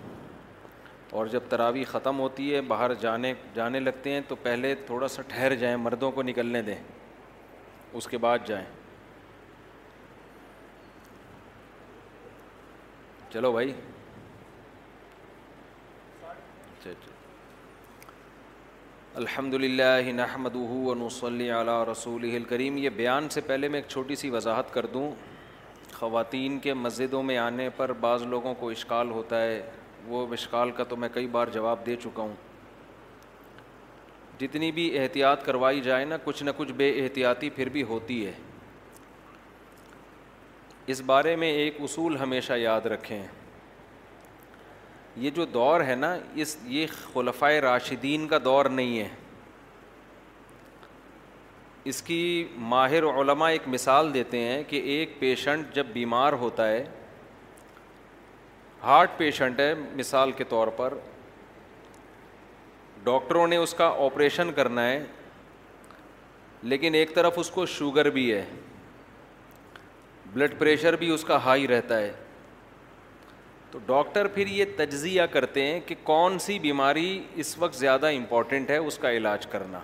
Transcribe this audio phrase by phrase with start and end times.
[1.17, 5.21] اور جب تراویح ختم ہوتی ہے باہر جانے جانے لگتے ہیں تو پہلے تھوڑا سا
[5.27, 6.75] ٹھہر جائیں مردوں کو نکلنے دیں
[7.99, 8.65] اس کے بعد جائیں
[13.33, 13.71] چلو بھائی
[16.27, 17.11] اچھا، اچھا۔
[19.21, 20.55] الحمد للہ نحمد
[21.01, 25.09] نصلی علیہ رسول الکریم یہ بیان سے پہلے میں ایک چھوٹی سی وضاحت کر دوں
[25.99, 29.61] خواتین کے مسجدوں میں آنے پر بعض لوگوں کو اشکال ہوتا ہے
[30.07, 32.33] وہ مشکال کا تو میں کئی بار جواب دے چکا ہوں
[34.39, 38.31] جتنی بھی احتیاط کروائی جائے نا کچھ نہ کچھ بے احتیاطی پھر بھی ہوتی ہے
[40.91, 43.21] اس بارے میں ایک اصول ہمیشہ یاد رکھیں
[45.23, 49.07] یہ جو دور ہے نا اس یہ خلفۂ راشدین کا دور نہیں ہے
[51.91, 56.83] اس کی ماہر علماء ایک مثال دیتے ہیں کہ ایک پیشنٹ جب بیمار ہوتا ہے
[58.83, 60.93] ہارٹ پیشنٹ ہے مثال کے طور پر
[63.03, 65.03] ڈاکٹروں نے اس کا آپریشن کرنا ہے
[66.71, 68.43] لیکن ایک طرف اس کو شوگر بھی ہے
[70.33, 72.11] بلڈ پریشر بھی اس کا ہائی رہتا ہے
[73.71, 78.69] تو ڈاکٹر پھر یہ تجزیہ کرتے ہیں کہ کون سی بیماری اس وقت زیادہ امپورٹنٹ
[78.69, 79.79] ہے اس کا علاج کرنا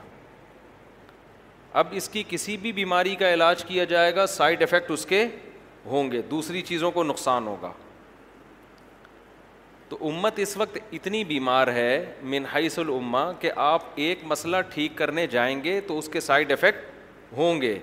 [1.79, 5.25] اب اس کی کسی بھی بیماری کا علاج کیا جائے گا سائڈ افیکٹ اس کے
[5.85, 7.71] ہوں گے دوسری چیزوں کو نقصان ہوگا
[9.89, 11.89] تو امت اس وقت اتنی بیمار ہے
[12.31, 17.35] منحص العماں کہ آپ ایک مسئلہ ٹھیک کرنے جائیں گے تو اس کے سائڈ افیکٹ
[17.37, 17.77] ہوں گے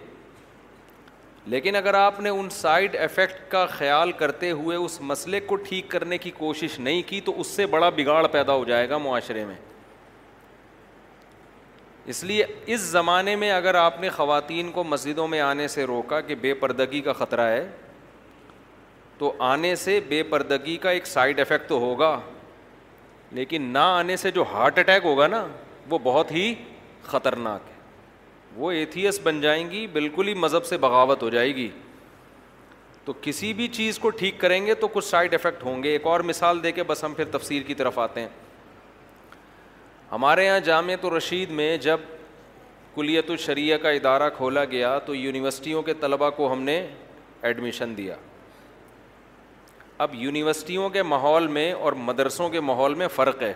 [1.52, 5.88] لیکن اگر آپ نے ان سائڈ افیکٹ کا خیال کرتے ہوئے اس مسئلے کو ٹھیک
[5.90, 9.44] کرنے کی کوشش نہیں کی تو اس سے بڑا بگاڑ پیدا ہو جائے گا معاشرے
[9.44, 9.54] میں
[12.12, 12.44] اس لیے
[12.74, 16.54] اس زمانے میں اگر آپ نے خواتین کو مسجدوں میں آنے سے روکا کہ بے
[16.60, 17.66] پردگی کا خطرہ ہے
[19.18, 22.18] تو آنے سے بے پردگی کا ایک سائڈ افیکٹ تو ہوگا
[23.34, 25.46] لیکن نہ آنے سے جو ہارٹ اٹیک ہوگا نا
[25.90, 26.52] وہ بہت ہی
[27.04, 27.72] خطرناک ہے
[28.56, 31.68] وہ ایتھیس بن جائیں گی بالکل ہی مذہب سے بغاوت ہو جائے گی
[33.04, 36.06] تو کسی بھی چیز کو ٹھیک کریں گے تو کچھ سائڈ افیکٹ ہوں گے ایک
[36.06, 38.28] اور مثال دے کے بس ہم پھر تفسیر کی طرف آتے ہیں
[40.12, 42.00] ہمارے یہاں جامعت تو رشید میں جب
[42.94, 46.84] کلیت الشریعہ کا ادارہ کھولا گیا تو یونیورسٹیوں کے طلباء کو ہم نے
[47.48, 48.16] ایڈمیشن دیا
[50.02, 53.52] اب یونیورسٹیوں کے ماحول میں اور مدرسوں کے ماحول میں فرق ہے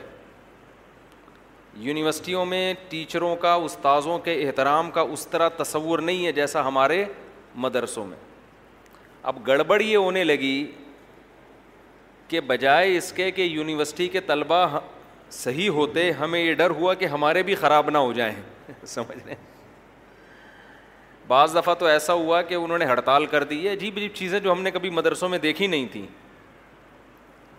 [1.87, 7.05] یونیورسٹیوں میں ٹیچروں کا استاذوں کے احترام کا اس طرح تصور نہیں ہے جیسا ہمارے
[7.64, 8.17] مدرسوں میں
[9.31, 10.56] اب گڑبڑ یہ ہونے لگی
[12.29, 14.67] کہ بجائے اس کے کہ یونیورسٹی کے طلبہ
[15.32, 18.34] صحیح ہوتے ہمیں یہ ڈر ہوا کہ ہمارے بھی خراب نہ ہو جائیں
[18.87, 19.34] سمجھ لیں
[21.29, 24.38] بعض دفعہ تو ایسا ہوا کہ انہوں نے ہڑتال کر دی ہے جی عجیب چیزیں
[24.41, 26.06] جو ہم نے کبھی مدرسوں میں دیکھی نہیں تھیں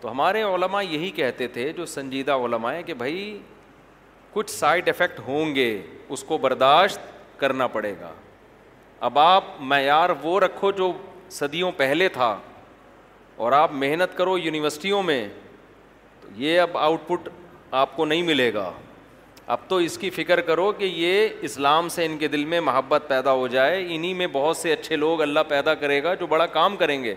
[0.00, 3.38] تو ہمارے علماء یہی کہتے تھے جو سنجیدہ علماء ہیں کہ بھائی
[4.32, 5.68] کچھ سائڈ افیکٹ ہوں گے
[6.14, 7.00] اس کو برداشت
[7.40, 8.12] کرنا پڑے گا
[9.08, 10.92] اب آپ معیار وہ رکھو جو
[11.40, 12.36] صدیوں پہلے تھا
[13.44, 15.26] اور آپ محنت کرو یونیورسٹیوں میں
[16.20, 17.28] تو یہ اب آؤٹ پٹ
[17.82, 18.70] آپ کو نہیں ملے گا
[19.54, 23.04] اب تو اس کی فکر کرو کہ یہ اسلام سے ان کے دل میں محبت
[23.08, 26.46] پیدا ہو جائے انہیں میں بہت سے اچھے لوگ اللہ پیدا کرے گا جو بڑا
[26.56, 27.14] کام کریں گے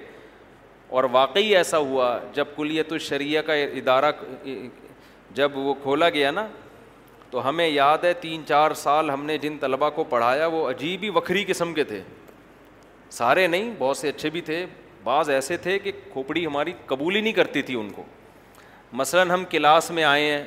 [0.97, 4.11] اور واقعی ایسا ہوا جب کلیت الشریعہ کا ادارہ
[5.35, 6.45] جب وہ کھولا گیا نا
[7.31, 11.03] تو ہمیں یاد ہے تین چار سال ہم نے جن طلباء کو پڑھایا وہ عجیب
[11.03, 12.01] ہی وکھری قسم کے تھے
[13.17, 14.65] سارے نہیں بہت سے اچھے بھی تھے
[15.03, 18.03] بعض ایسے تھے کہ کھوپڑی ہماری قبول ہی نہیں کرتی تھی ان کو
[19.01, 20.43] مثلاً ہم کلاس میں آئے ہیں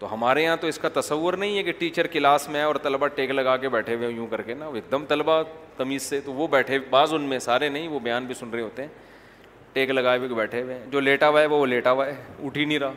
[0.00, 2.74] تو ہمارے یہاں تو اس کا تصور نہیں ہے کہ ٹیچر کلاس میں ہے اور
[2.82, 5.36] طلبہ ٹیک لگا کے بیٹھے ہوئے یوں کر کے نا ایک دم طلبا
[5.76, 8.60] تمیز سے تو وہ بیٹھے بعض ان میں سارے نہیں وہ بیان بھی سن رہے
[8.62, 8.88] ہوتے ہیں
[9.72, 12.14] ٹیک لگائے ہوئے بیٹھے ہوئے ہیں جو لیٹا ہوا ہے وہ لیٹا ہوا ہے
[12.46, 12.92] اٹھ ہی نہیں رہا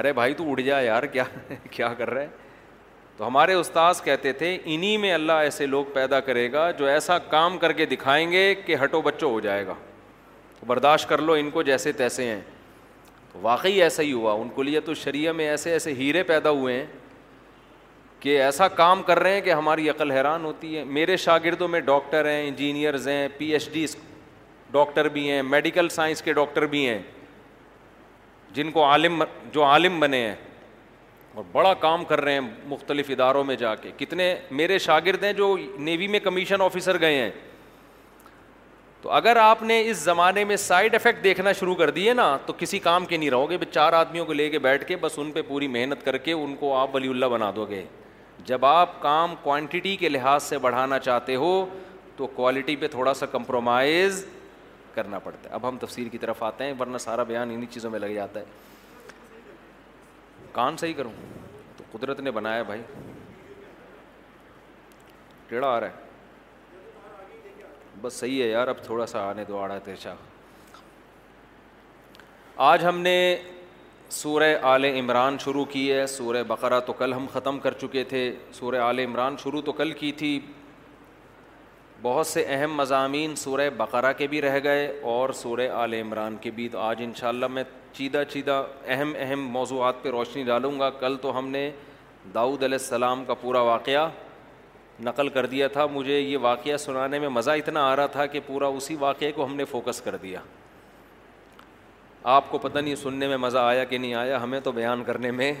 [0.00, 1.24] ارے بھائی تو اٹھ جا یار کیا
[1.70, 2.28] کیا کر رہا ہے
[3.16, 7.18] تو ہمارے استاذ کہتے تھے انہیں میں اللہ ایسے لوگ پیدا کرے گا جو ایسا
[7.34, 9.74] کام کر کے دکھائیں گے کہ ہٹو بچوں ہو جائے گا
[10.66, 12.40] برداشت کر لو ان کو جیسے تیسے ہیں
[13.32, 16.50] تو واقعی ایسا ہی ہوا ان کو لیے تو شریعہ میں ایسے ایسے ہیرے پیدا
[16.50, 16.86] ہوئے ہیں
[18.20, 21.80] کہ ایسا کام کر رہے ہیں کہ ہماری عقل حیران ہوتی ہے میرے شاگردوں میں
[21.90, 23.86] ڈاکٹر ہیں انجینئرز ہیں پی ایچ ڈی
[24.72, 26.98] ڈاکٹر بھی ہیں میڈیکل سائنس کے ڈاکٹر بھی ہیں
[28.54, 29.22] جن کو عالم
[29.52, 30.34] جو عالم بنے ہیں
[31.34, 35.32] اور بڑا کام کر رہے ہیں مختلف اداروں میں جا کے کتنے میرے شاگرد ہیں
[35.32, 37.30] جو نیوی میں کمیشن آفیسر گئے ہیں
[39.02, 42.52] تو اگر آپ نے اس زمانے میں سائڈ افیکٹ دیکھنا شروع کر دیے نا تو
[42.58, 45.30] کسی کام کے نہیں رہو گے چار آدمیوں کو لے کے بیٹھ کے بس ان
[45.32, 47.82] پہ پوری محنت کر کے ان کو آپ ولی اللہ بنا دو گے
[48.46, 51.52] جب آپ کام کوانٹٹی کے لحاظ سے بڑھانا چاہتے ہو
[52.16, 54.24] تو کوالٹی پہ تھوڑا سا کمپرومائز
[54.94, 57.90] کرنا پڑتا ہے اب ہم تفسیر کی طرف آتے ہیں ورنہ سارا بیان انہیں چیزوں
[57.90, 58.44] میں لگ جاتا ہے
[60.52, 61.12] کام صحیح کروں
[61.76, 62.82] تو قدرت نے بنایا بھائی
[65.48, 66.08] ٹیڑھا آ رہا ہے
[68.02, 70.12] بس صحیح ہے یار اب تھوڑا سا آنے دو آڑا تیرچا
[72.66, 73.14] آج ہم نے
[74.18, 78.30] سورہ آل عمران شروع کی ہے سورہ بقرہ تو کل ہم ختم کر چکے تھے
[78.52, 80.38] سورہ آل عمران شروع تو کل کی تھی
[82.02, 86.50] بہت سے اہم مضامین سورہ بقرہ کے بھی رہ گئے اور سورہ آل عمران کے
[86.56, 91.16] بھی تو آج انشاءاللہ میں چیدہ چیدہ اہم اہم موضوعات پہ روشنی ڈالوں گا کل
[91.22, 91.70] تو ہم نے
[92.34, 94.08] داؤد علیہ السلام کا پورا واقعہ
[95.04, 98.40] نقل کر دیا تھا مجھے یہ واقعہ سنانے میں مزہ اتنا آ رہا تھا کہ
[98.46, 100.40] پورا اسی واقعے کو ہم نے فوکس کر دیا
[102.36, 105.30] آپ کو پتہ نہیں سننے میں مزہ آیا کہ نہیں آیا ہمیں تو بیان کرنے
[105.40, 105.52] میں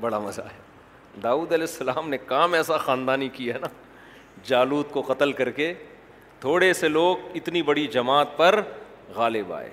[0.00, 3.66] بڑا مزہ آیا داؤد علیہ السلام نے کام ایسا خاندانی کیا نا
[4.46, 5.72] جالود کو قتل کر کے
[6.40, 8.60] تھوڑے سے لوگ اتنی بڑی جماعت پر
[9.14, 9.70] غالب آئے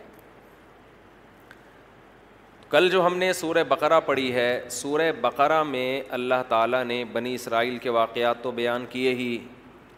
[2.74, 7.34] کل جو ہم نے سورہ بقرہ پڑھی ہے سورہ بقرہ میں اللہ تعالیٰ نے بنی
[7.36, 9.38] اسرائیل کے واقعات تو بیان کیے ہی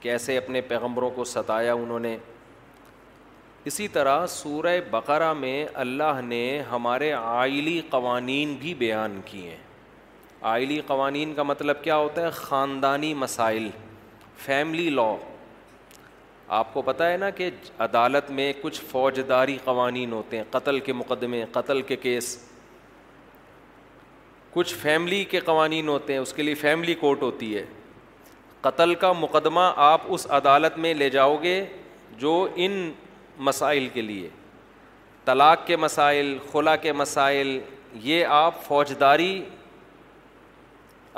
[0.02, 2.16] کیسے اپنے پیغمبروں کو ستایا انہوں نے
[3.70, 6.42] اسی طرح سورہ بقرہ میں اللہ نے
[6.72, 9.64] ہمارے آئلی قوانین بھی بیان کیے ہیں
[10.56, 13.70] آئلی قوانین کا مطلب کیا ہوتا ہے خاندانی مسائل
[14.46, 15.16] فیملی لاء
[16.60, 17.50] آپ کو پتہ ہے نا کہ
[17.88, 22.38] عدالت میں کچھ فوجداری قوانین ہوتے ہیں قتل کے مقدمے قتل کے کیس
[24.56, 27.64] کچھ فیملی کے قوانین ہوتے ہیں اس کے لیے فیملی کورٹ ہوتی ہے
[28.62, 31.56] قتل کا مقدمہ آپ اس عدالت میں لے جاؤ گے
[32.18, 32.32] جو
[32.66, 32.80] ان
[33.48, 34.30] مسائل کے لیے
[35.26, 37.58] طلاق کے مسائل خلا کے مسائل
[38.04, 39.34] یہ آپ فوجداری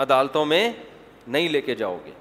[0.06, 0.70] عدالتوں میں
[1.36, 2.12] نہیں لے کے جاؤ گے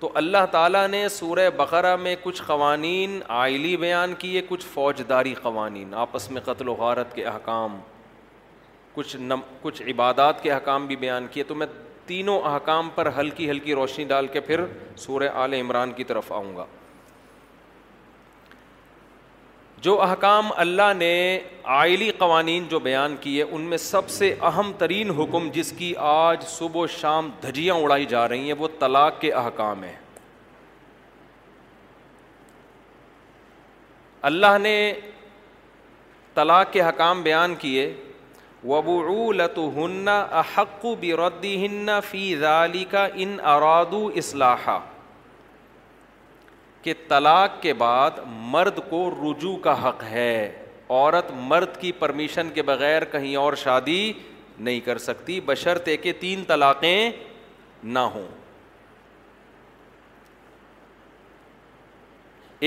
[0.00, 5.94] تو اللہ تعالیٰ نے سورہ بقرہ میں کچھ قوانین آئلی بیان کیے کچھ فوجداری قوانین
[6.06, 7.78] آپس میں قتل و غارت کے احکام
[8.94, 11.66] کچھ نم کچھ عبادات کے احکام بھی بیان کیے تو میں
[12.06, 14.64] تینوں احکام پر ہلکی ہلکی روشنی ڈال کے پھر
[15.04, 16.64] سورہ آل عمران کی طرف آؤں گا
[19.86, 21.12] جو احکام اللہ نے
[21.78, 26.42] آئلی قوانین جو بیان کیے ان میں سب سے اہم ترین حکم جس کی آج
[26.48, 29.94] صبح و شام دھجیاں اڑائی جا رہی ہیں وہ طلاق کے احکام ہیں
[34.30, 34.76] اللہ نے
[36.34, 37.92] طلاق کے حکام بیان کیے
[38.70, 41.58] وبنا احق ودی
[42.90, 44.68] کا ان اراد اصلاح
[46.82, 48.10] کہ طلاق کے بعد
[48.54, 50.34] مرد کو رجوع کا حق ہے
[50.88, 54.02] عورت مرد کی پرمیشن کے بغیر کہیں اور شادی
[54.66, 57.10] نہیں کر سکتی بشرطے کہ تین طلاقیں
[57.94, 58.26] نہ ہوں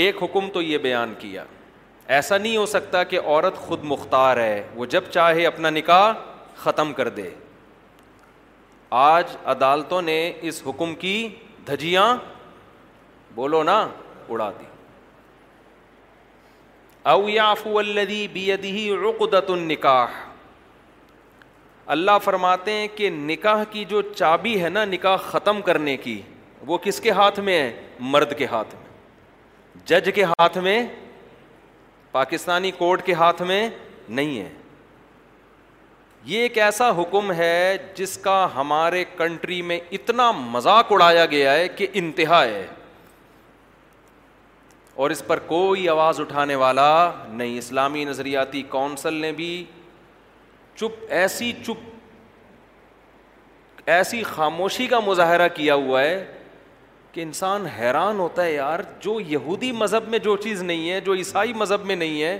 [0.06, 1.44] ایک حکم تو یہ بیان کیا
[2.16, 6.12] ایسا نہیں ہو سکتا کہ عورت خود مختار ہے وہ جب چاہے اپنا نکاح
[6.58, 7.30] ختم کر دے
[9.00, 11.18] آج عدالتوں نے اس حکم کی
[11.68, 12.16] دھجیاں
[13.36, 13.78] بولو نا
[14.30, 14.66] اڑا دی
[17.12, 20.14] او الدی بیدی رقدت النکاح
[21.96, 26.22] اللہ فرماتے ہیں کہ نکاح کی جو چابی ہے نا نکاح ختم کرنے کی
[26.68, 27.72] وہ کس کے ہاتھ میں ہے
[28.14, 28.86] مرد کے ہاتھ میں
[29.90, 30.82] جج کے ہاتھ میں
[32.12, 33.68] پاکستانی کورٹ کے ہاتھ میں
[34.20, 34.50] نہیں ہے
[36.26, 41.68] یہ ایک ایسا حکم ہے جس کا ہمارے کنٹری میں اتنا مذاق اڑایا گیا ہے
[41.76, 42.66] کہ انتہا ہے
[45.06, 46.90] اور اس پر کوئی آواز اٹھانے والا
[47.32, 49.52] نہیں اسلامی نظریاتی کونسل نے بھی
[50.80, 51.98] چپ ایسی چپ
[53.98, 56.37] ایسی خاموشی کا مظاہرہ کیا ہوا ہے
[57.18, 61.14] کہ انسان حیران ہوتا ہے یار جو یہودی مذہب میں جو چیز نہیں ہے جو
[61.16, 62.38] عیسائی مذہب میں نہیں ہے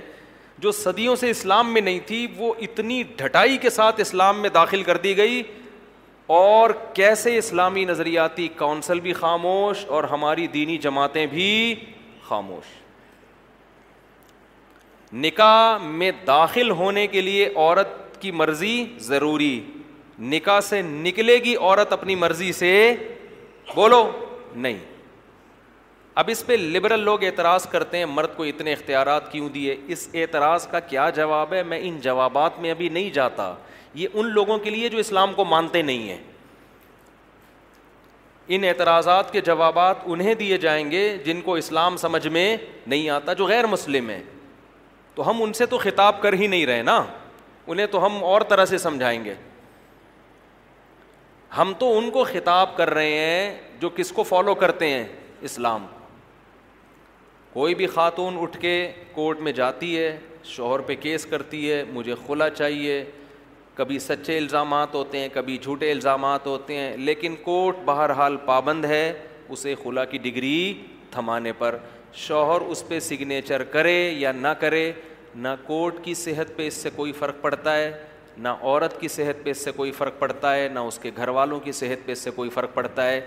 [0.64, 4.82] جو صدیوں سے اسلام میں نہیں تھی وہ اتنی ڈھٹائی کے ساتھ اسلام میں داخل
[4.90, 5.42] کر دی گئی
[6.36, 11.48] اور کیسے اسلامی نظریاتی کونسل بھی خاموش اور ہماری دینی جماعتیں بھی
[12.28, 12.72] خاموش
[15.26, 19.58] نکاح میں داخل ہونے کے لیے عورت کی مرضی ضروری
[20.36, 22.72] نکاح سے نکلے گی عورت اپنی مرضی سے
[23.74, 24.06] بولو
[24.54, 24.78] نہیں
[26.20, 30.08] اب اس پہ لبرل لوگ اعتراض کرتے ہیں مرد کو اتنے اختیارات کیوں دیے اس
[30.14, 33.52] اعتراض کا کیا جواب ہے میں ان جوابات میں ابھی نہیں جاتا
[33.94, 36.18] یہ ان لوگوں کے لیے جو اسلام کو مانتے نہیں ہیں
[38.56, 43.32] ان اعتراضات کے جوابات انہیں دیے جائیں گے جن کو اسلام سمجھ میں نہیں آتا
[43.40, 44.22] جو غیر مسلم ہیں
[45.14, 47.02] تو ہم ان سے تو خطاب کر ہی نہیں رہے نا
[47.66, 49.34] انہیں تو ہم اور طرح سے سمجھائیں گے
[51.56, 55.04] ہم تو ان کو خطاب کر رہے ہیں جو کس کو فالو کرتے ہیں
[55.48, 55.86] اسلام
[57.52, 58.72] کوئی بھی خاتون اٹھ کے
[59.12, 63.04] کورٹ میں جاتی ہے شوہر پہ کیس کرتی ہے مجھے خلا چاہیے
[63.74, 68.84] کبھی سچے الزامات ہوتے ہیں کبھی جھوٹے الزامات ہوتے ہیں لیکن کورٹ بہر حال پابند
[68.84, 69.12] ہے
[69.48, 71.76] اسے خلا کی ڈگری تھمانے پر
[72.26, 74.90] شوہر اس پہ سگنیچر کرے یا نہ کرے
[75.44, 77.90] نہ کورٹ کی صحت پہ اس سے کوئی فرق پڑتا ہے
[78.40, 81.28] نہ عورت کی صحت پہ اس سے کوئی فرق پڑتا ہے نہ اس کے گھر
[81.38, 83.20] والوں کی صحت پہ اس سے کوئی فرق پڑتا ہے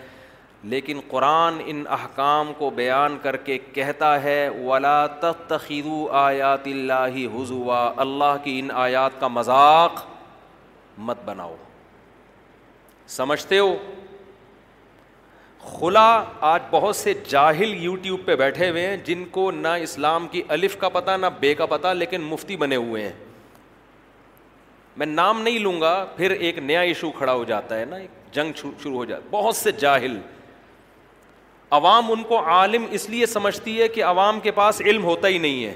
[0.74, 5.06] لیکن قرآن ان احکام کو بیان کر کے کہتا ہے ولا
[5.48, 10.02] تخیرو آیات اللہ حضو اللہ کی ان آیات کا مذاق
[11.10, 11.56] مت بناؤ
[13.18, 13.76] سمجھتے ہو
[15.80, 16.08] خلا
[16.54, 20.78] آج بہت سے جاہل یوٹیوب پہ بیٹھے ہوئے ہیں جن کو نہ اسلام کی الف
[20.80, 23.14] کا پتہ نہ بے کا پتہ لیکن مفتی بنے ہوئے ہیں
[24.98, 28.34] میں نام نہیں لوں گا پھر ایک نیا ایشو کھڑا ہو جاتا ہے نا ایک
[28.34, 28.52] جنگ
[28.84, 30.18] شروع ہو جاتا بہت سے جاہل
[31.78, 35.38] عوام ان کو عالم اس لیے سمجھتی ہے کہ عوام کے پاس علم ہوتا ہی
[35.38, 35.74] نہیں ہے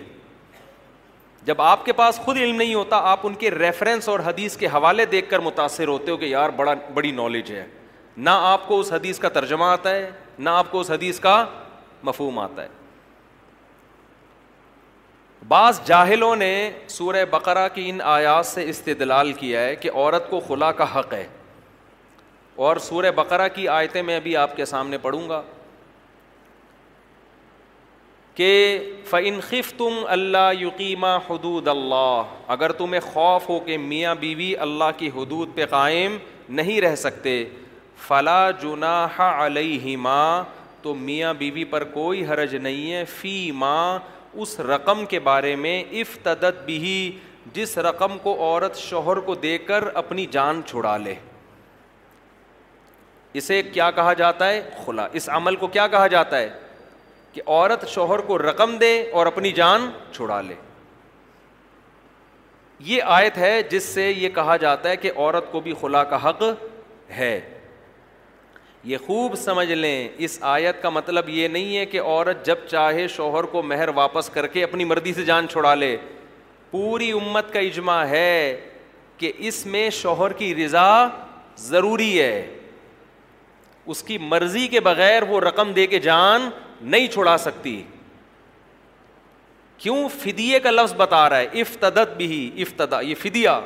[1.45, 4.67] جب آپ کے پاس خود علم نہیں ہوتا آپ ان کے ریفرنس اور حدیث کے
[4.73, 7.65] حوالے دیکھ کر متاثر ہوتے ہو کہ یار بڑا بڑی نالج ہے
[8.17, 11.43] نہ آپ کو اس حدیث کا ترجمہ آتا ہے نہ آپ کو اس حدیث کا
[12.03, 12.67] مفہوم آتا ہے
[15.49, 20.39] بعض جاہلوں نے سورہ بقرہ کی ان آیات سے استدلال کیا ہے کہ عورت کو
[20.47, 21.25] خلا کا حق ہے
[22.67, 25.41] اور سورہ بقرہ کی آیتیں میں ابھی آپ کے سامنے پڑھوں گا
[28.35, 28.47] کہ
[29.09, 34.91] فعن خف تم اللہ یقیمہ حدود اللہ اگر تمہیں خوف ہو کہ میاں بیوی اللہ
[34.97, 36.17] کی حدود پہ قائم
[36.59, 37.43] نہیں رہ سکتے
[38.07, 40.43] فلا جناح علیہ ماں
[40.81, 43.97] تو میاں بیوی پر کوئی حرج نہیں ہے فی ماں
[44.43, 46.85] اس رقم کے بارے میں افتدت بھی
[47.53, 51.13] جس رقم کو عورت شوہر کو دے کر اپنی جان چھڑا لے
[53.39, 56.49] اسے کیا کہا جاتا ہے خلا اس عمل کو کیا کہا جاتا ہے
[57.33, 60.55] کہ عورت شوہر کو رقم دے اور اپنی جان چھڑا لے
[62.91, 66.17] یہ آیت ہے جس سے یہ کہا جاتا ہے کہ عورت کو بھی خلا کا
[66.29, 66.43] حق
[67.17, 67.39] ہے
[68.85, 73.07] یہ خوب سمجھ لیں اس آیت کا مطلب یہ نہیں ہے کہ عورت جب چاہے
[73.15, 75.95] شوہر کو مہر واپس کر کے اپنی مرضی سے جان چھوڑا لے
[76.71, 78.27] پوری امت کا اجماع ہے
[79.17, 80.87] کہ اس میں شوہر کی رضا
[81.67, 82.35] ضروری ہے
[83.93, 86.49] اس کی مرضی کے بغیر وہ رقم دے کے جان
[86.93, 87.81] نہیں چھوڑا سکتی
[89.77, 93.59] کیوں فدیے کا لفظ بتا رہا ہے افتدت بھی افتدا یہ فدیہ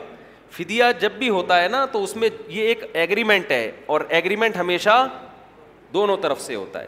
[0.57, 4.57] فدیہ جب بھی ہوتا ہے نا تو اس میں یہ ایک ایگریمنٹ ہے اور ایگریمنٹ
[4.57, 5.05] ہمیشہ
[5.93, 6.87] دونوں طرف سے ہوتا ہے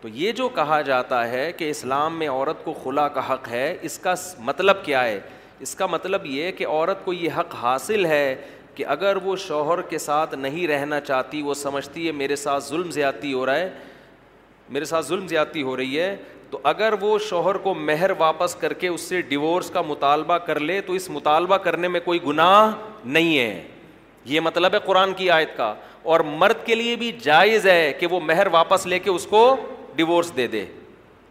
[0.00, 3.66] تو یہ جو کہا جاتا ہے کہ اسلام میں عورت کو خلا کا حق ہے
[3.88, 4.14] اس کا
[4.44, 5.18] مطلب کیا ہے
[5.66, 8.24] اس کا مطلب یہ کہ عورت کو یہ حق حاصل ہے
[8.74, 12.90] کہ اگر وہ شوہر کے ساتھ نہیں رہنا چاہتی وہ سمجھتی ہے میرے ساتھ ظلم
[12.90, 13.70] زیادتی ہو رہا ہے
[14.76, 16.16] میرے ساتھ ظلم زیادتی ہو رہی ہے
[16.52, 20.58] تو اگر وہ شوہر کو مہر واپس کر کے اس سے ڈیورس کا مطالبہ کر
[20.60, 22.70] لے تو اس مطالبہ کرنے میں کوئی گناہ
[23.04, 23.62] نہیں ہے
[24.32, 25.72] یہ مطلب ہے قرآن کی آیت کا
[26.12, 29.40] اور مرد کے لیے بھی جائز ہے کہ وہ مہر واپس لے کے اس کو
[29.96, 30.64] ڈیورس دے دے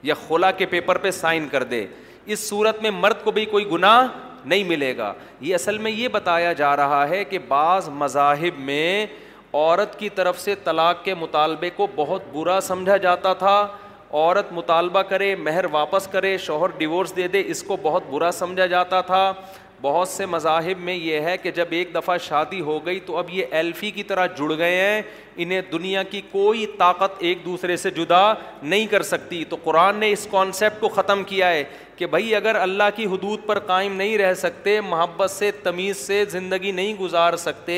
[0.09, 1.85] یا خلا کے پیپر پہ سائن کر دے
[2.33, 4.07] اس صورت میں مرد کو بھی کوئی گناہ
[4.45, 9.05] نہیں ملے گا یہ اصل میں یہ بتایا جا رہا ہے کہ بعض مذاہب میں
[9.53, 13.55] عورت کی طرف سے طلاق کے مطالبے کو بہت برا سمجھا جاتا تھا
[14.13, 18.65] عورت مطالبہ کرے مہر واپس کرے شوہر ڈیورس دے دے اس کو بہت برا سمجھا
[18.73, 19.31] جاتا تھا
[19.81, 23.29] بہت سے مذاہب میں یہ ہے کہ جب ایک دفعہ شادی ہو گئی تو اب
[23.33, 25.01] یہ ایلفی کی طرح جڑ گئے ہیں
[25.43, 28.21] انہیں دنیا کی کوئی طاقت ایک دوسرے سے جدا
[28.61, 31.63] نہیں کر سکتی تو قرآن نے اس کانسیپٹ کو ختم کیا ہے
[32.01, 36.23] کہ بھائی اگر اللہ کی حدود پر قائم نہیں رہ سکتے محبت سے تمیز سے
[36.31, 37.75] زندگی نہیں گزار سکتے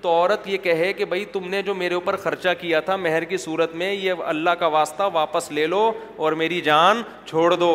[0.00, 3.24] تو عورت یہ کہے کہ بھائی تم نے جو میرے اوپر خرچہ کیا تھا مہر
[3.32, 5.82] کی صورت میں یہ اللہ کا واسطہ واپس لے لو
[6.24, 7.68] اور میری جان چھوڑ دو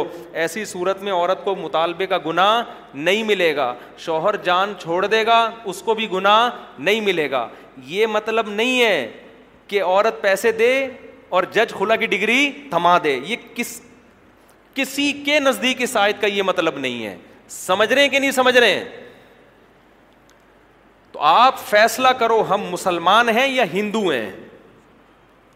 [0.43, 2.61] ایسی صورت میں عورت کو مطالبے کا گناہ
[2.93, 3.73] نہیں ملے گا
[4.05, 6.49] شوہر جان چھوڑ دے گا اس کو بھی گناہ
[6.79, 7.47] نہیں ملے گا
[7.95, 9.07] یہ مطلب نہیں ہے
[9.67, 10.75] کہ عورت پیسے دے
[11.35, 13.79] اور جج خلا کی ڈگری تھما دے یہ کس
[14.75, 17.15] کسی کے نزدیک اس آیت کا یہ مطلب نہیں ہے
[17.50, 18.86] سمجھ رہے ہیں کہ نہیں سمجھ رہے ہیں
[21.12, 24.29] تو آپ فیصلہ کرو ہم مسلمان ہیں یا ہندو ہیں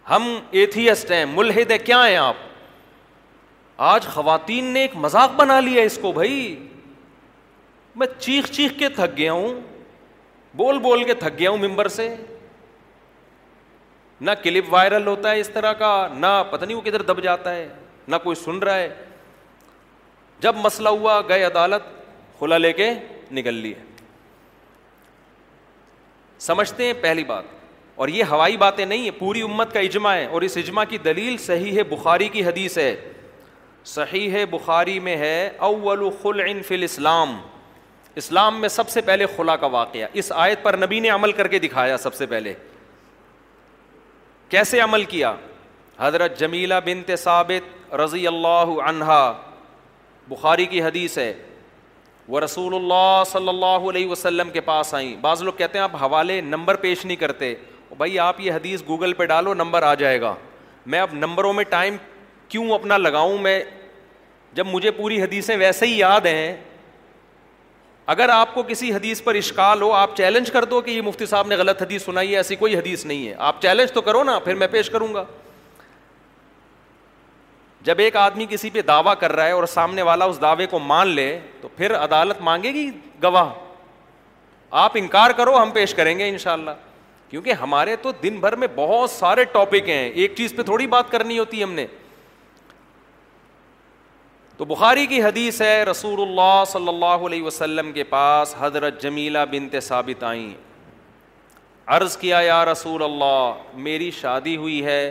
[0.10, 0.28] ہم
[0.60, 2.36] ایتھیسٹ ہیں ملحد ہیں کیا ہیں آپ
[3.94, 6.34] آج خواتین نے ایک مذاق بنا لیا اس کو بھائی
[8.00, 9.60] میں چیخ چیخ کے تھک گیا ہوں
[10.58, 12.14] بول بول کے تھک گیا ہوں ممبر سے
[14.22, 17.54] نہ کلپ وائرل ہوتا ہے اس طرح کا نہ پتہ نہیں وہ کدھر دب جاتا
[17.56, 17.68] ہے
[18.08, 18.90] نہ کوئی سن رہا ہے
[20.42, 21.86] جب مسئلہ ہوا گئے عدالت
[22.40, 22.90] خلا لے کے
[23.38, 23.74] نکل لیے
[26.46, 27.58] سمجھتے ہیں پہلی بات
[28.04, 30.98] اور یہ ہوائی باتیں نہیں ہیں پوری امت کا اجماع ہے اور اس اجماع کی
[31.06, 32.94] دلیل صحیح ہے بخاری کی حدیث ہے
[33.94, 37.38] صحیح ہے بخاری میں ہے اول خل فی اسلام
[38.22, 41.48] اسلام میں سب سے پہلے خلا کا واقعہ اس آیت پر نبی نے عمل کر
[41.48, 42.54] کے دکھایا سب سے پہلے
[44.50, 45.34] کیسے عمل کیا
[46.00, 49.22] حضرت جمیلہ بنت ثابت رضی اللہ عنہا
[50.30, 51.32] بخاری کی حدیث ہے
[52.28, 55.96] وہ رسول اللہ صلی اللہ علیہ وسلم کے پاس آئیں بعض لوگ کہتے ہیں آپ
[56.02, 57.54] حوالے نمبر پیش نہیں کرتے
[57.98, 60.34] بھائی آپ یہ حدیث گوگل پہ ڈالو نمبر آ جائے گا
[60.92, 61.96] میں اب نمبروں میں ٹائم
[62.50, 63.62] کیوں اپنا لگاؤں میں
[64.56, 66.56] جب مجھے پوری حدیثیں ویسے ہی یاد ہیں
[68.14, 71.26] اگر آپ کو کسی حدیث پر اشکال ہو آپ چیلنج کر دو کہ یہ مفتی
[71.32, 74.24] صاحب نے غلط حدیث سنائی ہے ایسی کوئی حدیث نہیں ہے آپ چیلنج تو کرو
[74.24, 75.24] نا پھر میں پیش کروں گا
[77.86, 80.80] جب ایک آدمی کسی پہ دعویٰ کر رہا ہے اور سامنے والا اس دعوے کو
[80.80, 81.28] مان لے
[81.62, 82.90] تو پھر عدالت مانگے گی
[83.24, 83.50] گواہ
[84.82, 86.72] آپ انکار کرو ہم پیش کریں گے ان شاء اللہ
[87.30, 91.12] کیونکہ ہمارے تو دن بھر میں بہت سارے ٹاپک ہیں ایک چیز پہ تھوڑی بات
[91.12, 91.86] کرنی ہوتی ہے ہم نے
[94.58, 99.46] تو بخاری کی حدیث ہے رسول اللہ صلی اللہ علیہ وسلم کے پاس حضرت جمیلہ
[99.52, 100.50] بنت ثابت آئیں
[101.98, 103.52] عرض کیا یا رسول اللہ
[103.84, 105.02] میری شادی ہوئی ہے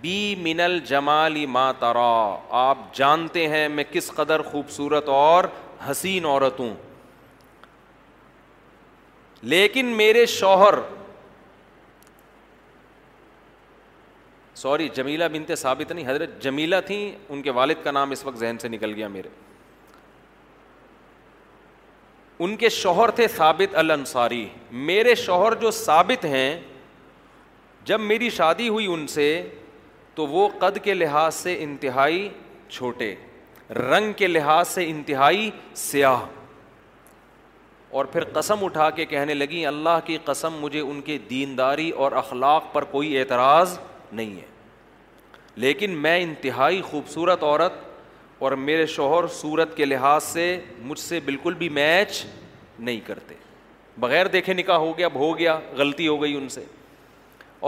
[0.00, 2.12] بی من الجمال ما ترا
[2.60, 5.44] آپ جانتے ہیں میں کس قدر خوبصورت اور
[5.90, 6.74] حسین عورت ہوں
[9.52, 10.74] لیکن میرے شوہر
[14.56, 18.38] سوری جمیلا بنتے ثابت نہیں حضرت جمیلہ تھیں ان کے والد کا نام اس وقت
[18.38, 19.28] ذہن سے نکل گیا میرے
[22.44, 24.46] ان کے شوہر تھے ثابت الانصاری
[24.86, 26.58] میرے شوہر جو ثابت ہیں
[27.84, 29.26] جب میری شادی ہوئی ان سے
[30.16, 32.28] تو وہ قد کے لحاظ سے انتہائی
[32.68, 33.14] چھوٹے
[33.76, 36.24] رنگ کے لحاظ سے انتہائی سیاہ
[37.98, 42.12] اور پھر قسم اٹھا کے کہنے لگی اللہ کی قسم مجھے ان کے دینداری اور
[42.22, 43.78] اخلاق پر کوئی اعتراض
[44.12, 44.46] نہیں ہے
[45.64, 47.74] لیکن میں انتہائی خوبصورت عورت
[48.46, 50.44] اور میرے شوہر صورت کے لحاظ سے
[50.88, 52.24] مجھ سے بالکل بھی میچ
[52.78, 53.34] نہیں کرتے
[54.00, 56.64] بغیر دیکھے نکاح ہو گیا اب ہو گیا غلطی ہو گئی ان سے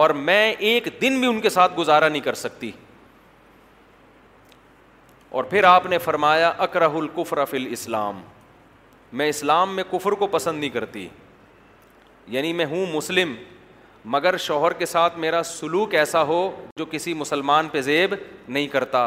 [0.03, 2.71] اور میں ایک دن بھی ان کے ساتھ گزارا نہیں کر سکتی
[5.39, 10.27] اور پھر آپ نے فرمایا اکرہ القفر فی الاسلام اسلام میں اسلام میں کفر کو
[10.35, 11.07] پسند نہیں کرتی
[12.37, 13.35] یعنی میں ہوں مسلم
[14.17, 16.39] مگر شوہر کے ساتھ میرا سلوک ایسا ہو
[16.79, 18.15] جو کسی مسلمان پہ زیب
[18.49, 19.03] نہیں کرتا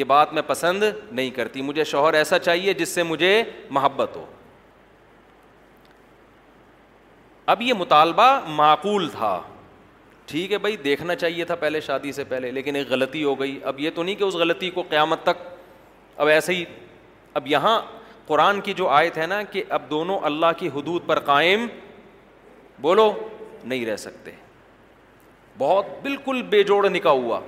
[0.00, 3.32] یہ بات میں پسند نہیں کرتی مجھے شوہر ایسا چاہیے جس سے مجھے
[3.78, 4.24] محبت ہو
[7.54, 9.34] اب یہ مطالبہ معقول تھا
[10.26, 13.58] ٹھیک ہے بھائی دیکھنا چاہیے تھا پہلے شادی سے پہلے لیکن ایک غلطی ہو گئی
[13.70, 15.42] اب یہ تو نہیں کہ اس غلطی کو قیامت تک
[16.16, 16.64] اب ایسے ہی
[17.40, 17.80] اب یہاں
[18.26, 21.66] قرآن کی جو آیت ہے نا کہ اب دونوں اللہ کی حدود پر قائم
[22.80, 23.12] بولو
[23.64, 24.30] نہیں رہ سکتے
[25.58, 27.40] بہت بالکل بے جوڑ نکا ہوا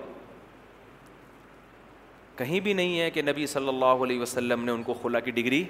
[2.37, 5.31] کہیں بھی نہیں ہے کہ نبی صلی اللہ علیہ وسلم نے ان کو خلا کی
[5.41, 5.63] ڈگری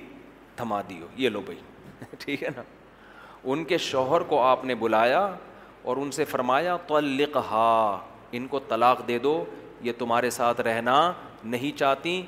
[0.57, 1.59] تھما دی ہو یہ لو بھائی
[2.25, 2.63] ٹھیک ہے نا
[3.53, 5.29] ان کے شوہر کو آپ نے بلایا
[5.91, 7.25] اور ان سے فرمایا کل
[8.37, 9.35] ان کو طلاق دے دو
[9.89, 10.95] یہ تمہارے ساتھ رہنا
[11.53, 12.21] نہیں چاہتی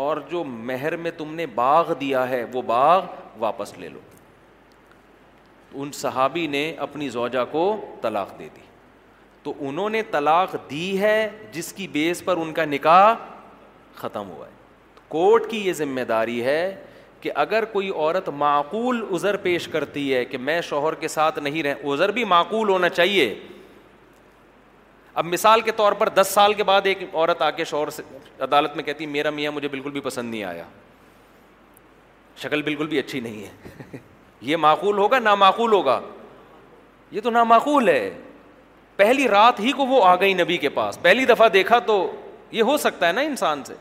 [0.00, 3.00] اور جو مہر میں تم نے باغ دیا ہے وہ باغ
[3.44, 4.00] واپس لے لو
[5.82, 7.62] ان صحابی نے اپنی زوجہ کو
[8.02, 8.60] طلاق دے دی
[9.42, 11.16] تو انہوں نے طلاق دی ہے
[11.52, 13.12] جس کی بیس پر ان کا نکاح
[14.02, 14.54] ختم ہوا ہے
[15.08, 16.60] کورٹ کی یہ ذمہ داری ہے
[17.20, 21.62] کہ اگر کوئی عورت معقول عذر پیش کرتی ہے کہ میں شوہر کے ساتھ نہیں
[21.62, 23.34] رہ عذر بھی معقول ہونا چاہیے
[25.20, 28.02] اب مثال کے طور پر دس سال کے بعد ایک عورت آ کے شوہر سے
[28.44, 30.64] عدالت میں کہتی میرا میاں مجھے بالکل بھی پسند نہیں آیا
[32.42, 33.44] شکل بالکل بھی اچھی نہیں
[33.92, 33.98] ہے
[34.50, 36.00] یہ معقول ہوگا نامعقول ہوگا
[37.10, 38.10] یہ تو نامعقول ہے
[38.96, 41.96] پہلی رات ہی کو وہ آ گئی نبی کے پاس پہلی دفعہ دیکھا تو
[42.52, 43.74] یہ ہو سکتا ہے نا انسان سے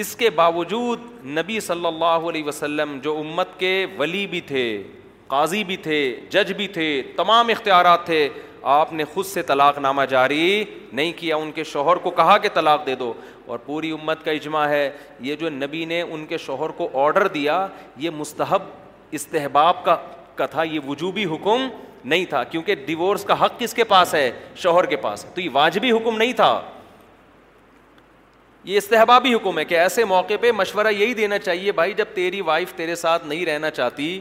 [0.00, 0.98] اس کے باوجود
[1.38, 4.64] نبی صلی اللہ علیہ وسلم جو امت کے ولی بھی تھے
[5.28, 5.98] قاضی بھی تھے
[6.30, 8.28] جج بھی تھے تمام اختیارات تھے
[8.78, 12.48] آپ نے خود سے طلاق نامہ جاری نہیں کیا ان کے شوہر کو کہا کہ
[12.54, 13.12] طلاق دے دو
[13.46, 17.28] اور پوری امت کا اجماع ہے یہ جو نبی نے ان کے شوہر کو آرڈر
[17.34, 17.66] دیا
[18.00, 18.62] یہ مستحب
[19.20, 19.96] استحباب کا
[20.36, 21.68] کا تھا یہ وجوبی حکم
[22.04, 24.30] نہیں تھا کیونکہ ڈیورس کا حق کس کے پاس ہے
[24.62, 26.60] شوہر کے پاس تو یہ واجبی حکم نہیں تھا
[28.64, 32.40] یہ استحبابی حکم ہے کہ ایسے موقع پہ مشورہ یہی دینا چاہیے بھائی جب تیری
[32.40, 34.18] وائف تیرے ساتھ نہیں رہنا چاہتی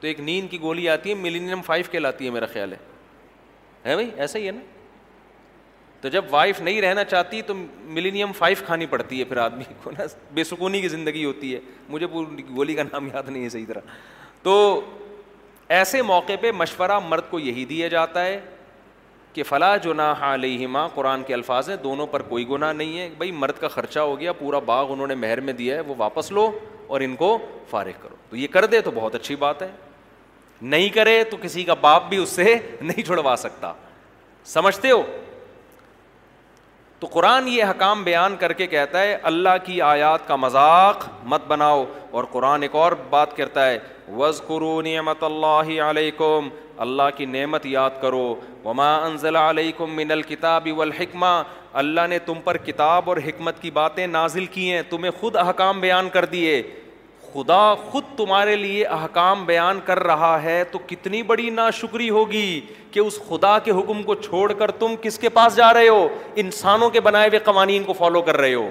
[0.00, 2.76] تو ایک نیند کی گولی آتی ہے ملینیم فائیو کے لاتی ہے میرا خیال ہے
[3.84, 4.60] ہے بھائی ایسا ہی ہے نا
[6.00, 9.90] تو جب وائف نہیں رہنا چاہتی تو ملینیم فائیو کھانی پڑتی ہے پھر آدمی کو
[9.98, 13.48] نا بے سکونی کی زندگی ہوتی ہے مجھے پوری گولی کا نام یاد نہیں ہے
[13.48, 13.80] صحیح طرح
[14.42, 14.80] تو
[15.78, 18.38] ایسے موقع پہ مشورہ مرد کو یہی دیا جاتا ہے
[19.36, 23.30] کہ فلاں جو نہ قرآن کے الفاظ ہیں دونوں پر کوئی گناہ نہیں ہے بھائی
[23.40, 26.30] مرد کا خرچہ ہو گیا پورا باغ انہوں نے مہر میں دیا ہے وہ واپس
[26.32, 26.50] لو
[26.94, 27.36] اور ان کو
[27.70, 29.70] فارغ کرو تو یہ کر دے تو بہت اچھی بات ہے
[30.74, 33.72] نہیں کرے تو کسی کا باپ بھی اس سے نہیں چھڑوا سکتا
[34.54, 35.02] سمجھتے ہو
[37.00, 41.46] تو قرآن یہ حکام بیان کر کے کہتا ہے اللہ کی آیات کا مذاق مت
[41.48, 43.78] بناؤ اور قرآن ایک اور بات کرتا ہے
[44.16, 44.86] وز قرون
[45.24, 46.48] اللہ علیکم
[46.84, 48.24] اللہ کی نعمت یاد کرو
[48.64, 51.32] وما انزل علیکم من الکتاب والحکمہ
[51.82, 55.80] اللہ نے تم پر کتاب اور حکمت کی باتیں نازل کی ہیں تمہیں خود احکام
[55.80, 56.62] بیان کر دیے
[57.32, 62.60] خدا خود تمہارے لیے احکام بیان کر رہا ہے تو کتنی بڑی ناشکری ہوگی
[62.90, 66.06] کہ اس خدا کے حکم کو چھوڑ کر تم کس کے پاس جا رہے ہو
[66.44, 68.70] انسانوں کے بنائے ہوئے قوانین کو فالو کر رہے ہو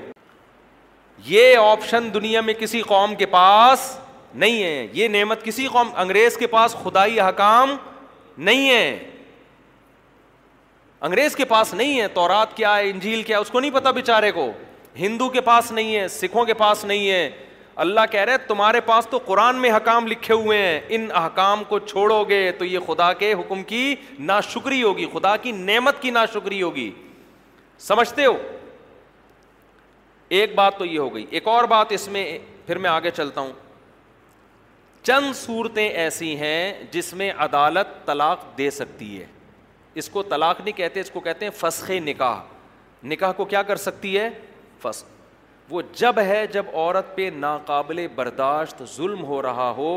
[1.26, 3.96] یہ آپشن دنیا میں کسی قوم کے پاس
[4.44, 7.76] نہیں ہے یہ نعمت کسی قوم انگریز کے پاس خدائی احکام
[8.38, 9.12] نہیں ہے
[11.02, 13.92] انگریز کے پاس نہیں ہے تورات کیا ہے انجیل کیا ہے اس کو نہیں پتا
[13.92, 14.52] بےچارے کو
[14.98, 17.30] ہندو کے پاس نہیں ہے سکھوں کے پاس نہیں ہے
[17.84, 21.80] اللہ کہہ رہے تمہارے پاس تو قرآن میں حکام لکھے ہوئے ہیں ان احکام کو
[21.80, 26.12] چھوڑو گے تو یہ خدا کے حکم کی نا شکری ہوگی خدا کی نعمت کی
[26.12, 26.90] ناشکری ہوگی
[27.88, 28.38] سمجھتے ہو
[30.38, 32.28] ایک بات تو یہ ہو گئی ایک اور بات اس میں
[32.68, 33.52] پھر میں آگے چلتا ہوں
[35.06, 39.26] چند صورتیں ایسی ہیں جس میں عدالت طلاق دے سکتی ہے
[40.02, 42.40] اس کو طلاق نہیں کہتے اس کو کہتے ہیں فسخ نکاح
[43.12, 44.30] نکاح کو کیا کر سکتی ہے
[44.82, 49.92] فسق وہ جب ہے جب عورت پہ ناقابل برداشت ظلم ہو رہا ہو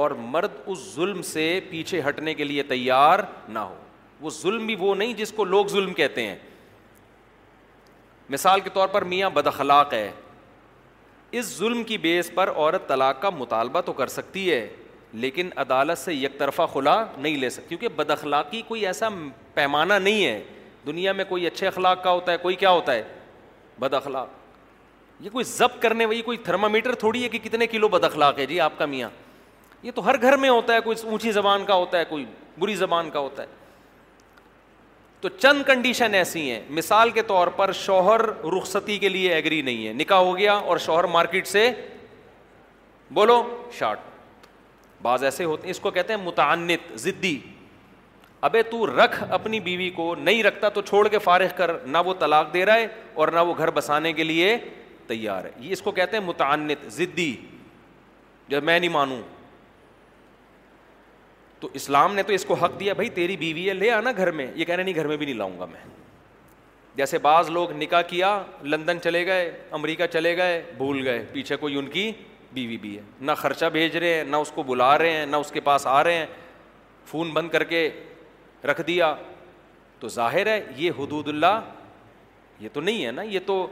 [0.00, 3.74] اور مرد اس ظلم سے پیچھے ہٹنے کے لیے تیار نہ ہو
[4.20, 6.36] وہ ظلم بھی وہ نہیں جس کو لوگ ظلم کہتے ہیں
[8.30, 10.10] مثال کے طور پر میاں بدخلاق ہے
[11.38, 14.66] اس ظلم کی بیس پر عورت طلاق کا مطالبہ تو کر سکتی ہے
[15.24, 19.08] لیکن عدالت سے یک طرفہ خلا نہیں لے سکتی کیونکہ بد اخلاقی کوئی ایسا
[19.54, 20.42] پیمانہ نہیں ہے
[20.86, 23.02] دنیا میں کوئی اچھے اخلاق کا ہوتا ہے کوئی کیا ہوتا ہے
[23.80, 24.28] بد اخلاق
[25.24, 28.46] یہ کوئی ضبط کرنے والی کوئی تھرمامیٹر تھوڑی ہے کہ کتنے کلو بد اخلاق ہے
[28.46, 29.08] جی آپ کا میاں
[29.82, 32.24] یہ تو ہر گھر میں ہوتا ہے کوئی اونچی زبان کا ہوتا ہے کوئی
[32.58, 33.46] بری زبان کا ہوتا ہے
[35.26, 38.20] تو چند کنڈیشن ایسی ہیں مثال کے طور پر شوہر
[38.56, 41.62] رخصتی کے لیے ایگری نہیں ہے نکاح ہو گیا اور شوہر مارکیٹ سے
[43.14, 43.40] بولو
[43.78, 43.98] شارٹ
[45.02, 47.38] بعض ایسے ہوتے ہیں اس کو کہتے ہیں متعنت ضدی
[48.48, 52.14] ابے تو رکھ اپنی بیوی کو نہیں رکھتا تو چھوڑ کے فارغ کر نہ وہ
[52.18, 54.56] طلاق دے رہا ہے اور نہ وہ گھر بسانے کے لیے
[55.06, 57.32] تیار ہے یہ اس کو کہتے ہیں متعنت ضدی
[58.48, 59.20] جب میں نہیں مانوں
[61.60, 64.30] تو اسلام نے تو اس کو حق دیا بھائی تیری بیوی ہے لے آنا گھر
[64.38, 65.80] میں یہ کہنا نہیں گھر میں بھی نہیں لاؤں گا میں
[66.96, 71.76] جیسے بعض لوگ نکاح کیا لندن چلے گئے امریکہ چلے گئے بھول گئے پیچھے کوئی
[71.78, 72.10] ان کی
[72.52, 75.36] بیوی بھی ہے نہ خرچہ بھیج رہے ہیں نہ اس کو بلا رہے ہیں نہ
[75.36, 76.26] اس کے پاس آ رہے ہیں
[77.06, 77.88] فون بند کر کے
[78.70, 79.14] رکھ دیا
[80.00, 81.60] تو ظاہر ہے یہ حدود اللہ
[82.60, 83.66] یہ تو نہیں ہے نا یہ تو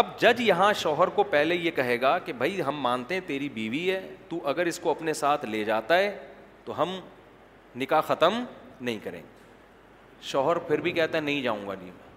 [0.00, 3.48] اب جج یہاں شوہر کو پہلے یہ کہے گا کہ بھائی ہم مانتے ہیں تیری
[3.54, 6.14] بیوی ہے تو اگر اس کو اپنے ساتھ لے جاتا ہے
[6.64, 6.98] تو ہم
[7.80, 8.42] نکاح ختم
[8.80, 9.30] نہیں کریں گے
[10.30, 12.10] شوہر پھر بھی کہتا ہے نہیں جاؤں گا نہیں میں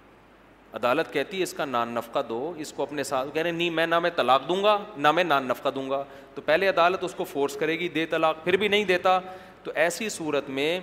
[0.77, 3.69] عدالت کہتی ہے اس کا نان نفقہ دو اس کو اپنے ساتھ کہہ رہے نہیں
[3.79, 6.03] میں نہ میں طلاق دوں گا نہ میں نان نفقہ دوں گا
[6.35, 9.19] تو پہلے عدالت اس کو فورس کرے گی دے طلاق پھر بھی نہیں دیتا
[9.63, 10.79] تو ایسی صورت میں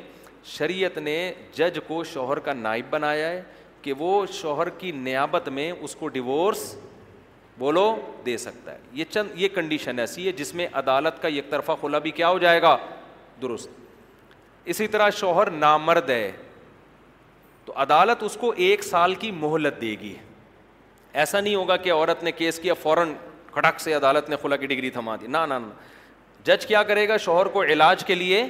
[0.52, 1.16] شریعت نے
[1.56, 3.42] جج کو شوہر کا نائب بنایا ہے
[3.82, 4.08] کہ وہ
[4.40, 6.64] شوہر کی نیابت میں اس کو ڈیورس
[7.58, 7.84] بولو
[8.26, 11.72] دے سکتا ہے یہ چند یہ کنڈیشن ایسی ہے جس میں عدالت کا ایک طرفہ
[11.80, 12.76] کھلا بھی کیا ہو جائے گا
[13.42, 13.70] درست
[14.72, 16.30] اسی طرح شوہر نامرد ہے
[17.64, 20.14] تو عدالت اس کو ایک سال کی مہلت دے گی
[21.22, 23.12] ایسا نہیں ہوگا کہ عورت نے کیس کیا فوراً
[23.52, 25.58] کھڑک سے عدالت نے خلا کی ڈگری تھما دی نہ
[26.44, 28.44] جج کیا کرے گا شوہر کو علاج کے لیے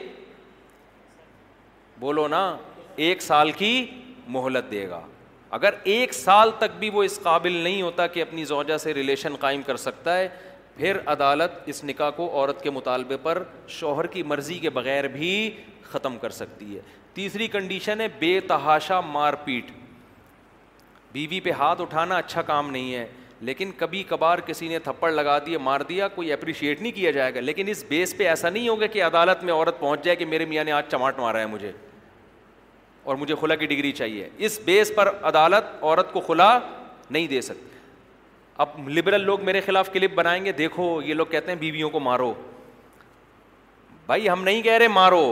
[2.01, 2.43] بولو نا
[3.07, 3.73] ایک سال کی
[4.37, 5.01] مہلت دے گا
[5.57, 9.35] اگر ایک سال تک بھی وہ اس قابل نہیں ہوتا کہ اپنی زوجہ سے ریلیشن
[9.41, 10.29] قائم کر سکتا ہے
[10.77, 13.43] پھر عدالت اس نکاح کو عورت کے مطالبے پر
[13.79, 15.33] شوہر کی مرضی کے بغیر بھی
[15.91, 16.81] ختم کر سکتی ہے
[17.15, 19.71] تیسری کنڈیشن ہے بے تحاشا مار پیٹ
[21.13, 23.07] بیوی پہ ہاتھ اٹھانا اچھا کام نہیں ہے
[23.49, 27.35] لیکن کبھی کبھار کسی نے تھپڑ لگا دیے مار دیا کوئی اپریشیٹ نہیں کیا جائے
[27.35, 30.27] گا لیکن اس بیس پہ ایسا نہیں ہوگا کہ عدالت میں عورت پہنچ جائے کہ
[30.27, 31.73] میرے میاں نے آج چماٹ مارا ہے مجھے
[33.05, 36.59] اور مجھے خلا کی ڈگری چاہیے اس بیس پر عدالت عورت کو خلا
[37.11, 37.71] نہیں دے سکتی
[38.63, 42.01] اب لبرل لوگ میرے خلاف کلپ بنائیں گے دیکھو یہ لوگ کہتے ہیں بیویوں کو
[42.01, 42.33] مارو
[44.07, 45.25] بھائی ہم نہیں کہہ رہے مارو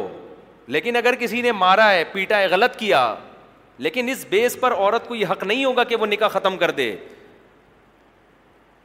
[0.76, 3.02] لیکن اگر کسی نے مارا ہے پیٹا ہے غلط کیا
[3.86, 6.70] لیکن اس بیس پر عورت کو یہ حق نہیں ہوگا کہ وہ نکاح ختم کر
[6.80, 6.94] دے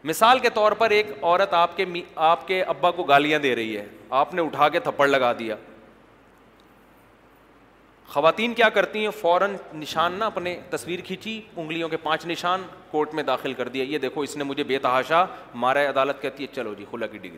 [0.10, 1.86] مثال کے طور پر ایک عورت آپ کے
[2.32, 3.86] آپ کے ابا کو گالیاں دے رہی ہے
[4.20, 5.56] آپ نے اٹھا کے تھپڑ لگا دیا
[8.08, 13.14] خواتین کیا کرتی ہیں فوراً نشان نہ اپنے تصویر کھینچی انگلیوں کے پانچ نشان کورٹ
[13.16, 15.24] میں داخل کر دیا یہ دیکھو اس نے مجھے بے تحاشا
[15.56, 17.38] مارا ہے عدالت کہتی ہے چلو جی خلا کی ڈگری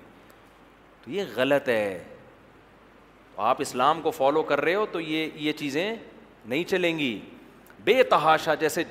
[1.03, 2.03] تو یہ غلط ہے
[3.51, 5.95] آپ اسلام کو فالو کر رہے ہو تو یہ یہ چیزیں
[6.45, 7.19] نہیں چلیں گی
[7.85, 8.83] بے تحاشا جیسے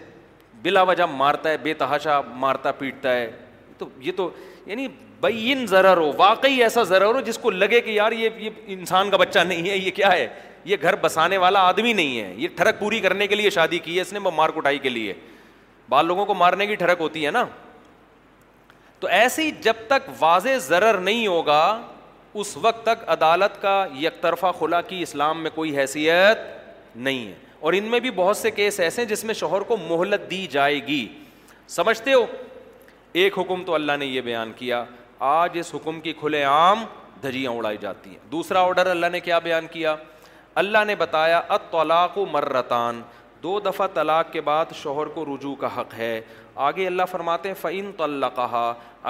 [0.62, 3.31] بلا وجہ مارتا ہے بے تحاشا مارتا پیٹتا ہے
[3.79, 4.31] تو یہ تو
[4.67, 4.87] یعنی
[5.21, 9.11] بین ضرر ہو واقعی ایسا ضرر ہو جس کو لگے کہ یار یہ یہ انسان
[9.11, 10.27] کا بچہ نہیں ہے یہ کیا ہے
[10.66, 13.96] یہ گھر بسانے والا آدمی نہیں ہے یہ ٹھڑک پوری کرنے کے لیے شادی کی
[13.96, 15.12] ہے اس نے مار کٹائی کے لیے
[15.88, 17.44] بال لوگوں کو مارنے کی ٹھڑک ہوتی ہے نا
[19.00, 21.61] تو ایسی جب تک واضح ضرر نہیں ہوگا
[22.42, 23.74] اس وقت تک عدالت کا
[24.05, 27.35] یک طرفہ خلا کی اسلام میں کوئی حیثیت نہیں ہے
[27.66, 30.46] اور ان میں بھی بہت سے کیس ایسے ہیں جس میں شوہر کو مہلت دی
[30.50, 31.07] جائے گی
[31.76, 32.24] سمجھتے ہو
[33.20, 34.85] ایک حکم تو اللہ نے یہ بیان کیا
[35.31, 36.85] آج اس حکم کی کھلے عام
[37.22, 39.94] دھجیاں اڑائی جاتی ہیں دوسرا آرڈر اللہ نے کیا بیان کیا
[40.62, 43.01] اللہ نے بتایا اطلاق و مرتان
[43.42, 46.21] دو دفعہ طلاق کے بعد شوہر کو رجوع کا حق ہے
[46.66, 48.62] آگے اللہ فرماتے ہیں فعین تو اللہ کہا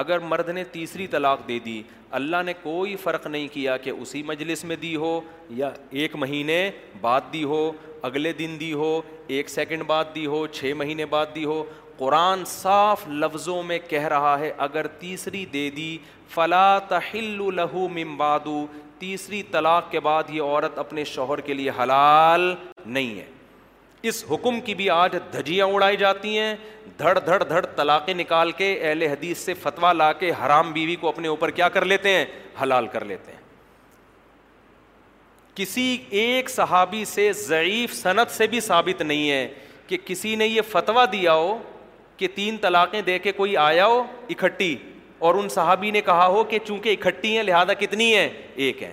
[0.03, 1.81] اگر مرد نے تیسری طلاق دے دی
[2.21, 5.19] اللہ نے کوئی فرق نہیں کیا کہ اسی مجلس میں دی ہو
[5.61, 6.59] یا ایک مہینے
[7.01, 7.63] بعد دی ہو
[8.11, 9.01] اگلے دن دی ہو
[9.37, 11.63] ایک سیکنڈ بعد دی ہو چھ مہینے بعد دی ہو
[11.99, 15.97] قرآن صاف لفظوں میں کہہ رہا ہے اگر تیسری دے دی
[16.35, 18.65] فلا تحل لہو ممبادو
[18.99, 22.55] تیسری طلاق کے بعد یہ عورت اپنے شوہر کے لیے حلال
[22.87, 23.25] نہیں ہے
[24.09, 26.55] اس حکم کی بھی آج دھجیاں اڑائی جاتی ہیں
[26.99, 31.09] دھڑ دھڑ دھڑ طلاقیں نکال کے اہل حدیث سے فتوا لا کے حرام بیوی کو
[31.09, 32.25] اپنے اوپر کیا کر لیتے ہیں
[32.63, 33.45] حلال کر لیتے ہیں
[35.55, 35.87] کسی
[36.21, 39.47] ایک صحابی سے ضعیف صنعت سے بھی ثابت نہیں ہے
[39.87, 41.57] کہ کسی نے یہ فتویٰ دیا ہو
[42.17, 44.77] کہ تین طلاقیں دے کے کوئی آیا ہو اکٹھی
[45.19, 48.29] اور ان صحابی نے کہا ہو کہ چونکہ اکٹھی ہیں لہذا کتنی ہیں
[48.65, 48.93] ایک ہیں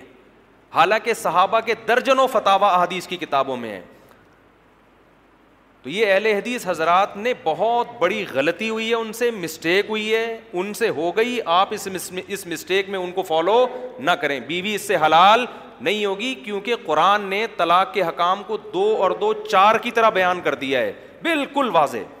[0.74, 3.82] حالانکہ صحابہ کے درجنوں فتح احادیث کی کتابوں میں ہیں
[5.82, 10.14] تو یہ اہل حدیث حضرات نے بہت بڑی غلطی ہوئی ہے ان سے مسٹیک ہوئی
[10.14, 10.26] ہے
[10.60, 11.86] ان سے ہو گئی آپ اس
[12.26, 13.66] اس مسٹیک میں ان کو فالو
[13.98, 15.44] نہ کریں بیوی بی اس سے حلال
[15.80, 20.10] نہیں ہوگی کیونکہ قرآن نے طلاق کے حکام کو دو اور دو چار کی طرح
[20.18, 22.12] بیان کر دیا ہے بالکل واضح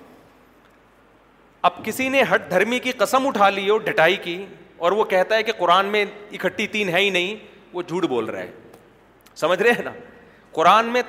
[1.66, 4.44] اب کسی نے ہٹ دھرمی کی قسم اٹھا لی ہو ڈٹائی کی
[4.86, 7.34] اور وہ کہتا ہے کہ قرآن میں اکٹھی تین ہے ہی نہیں
[7.72, 8.50] وہ جھوٹ بول رہا ہے
[9.40, 9.90] سمجھ رہے ہیں نا
[10.52, 11.02] قرآن میں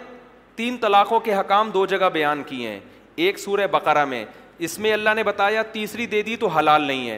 [0.56, 2.80] تین طلاقوں کے حکام دو جگہ بیان کیے ہیں
[3.26, 4.24] ایک سورہ بقرہ میں
[4.68, 7.18] اس میں اللہ نے بتایا تیسری دے دی تو حلال نہیں ہے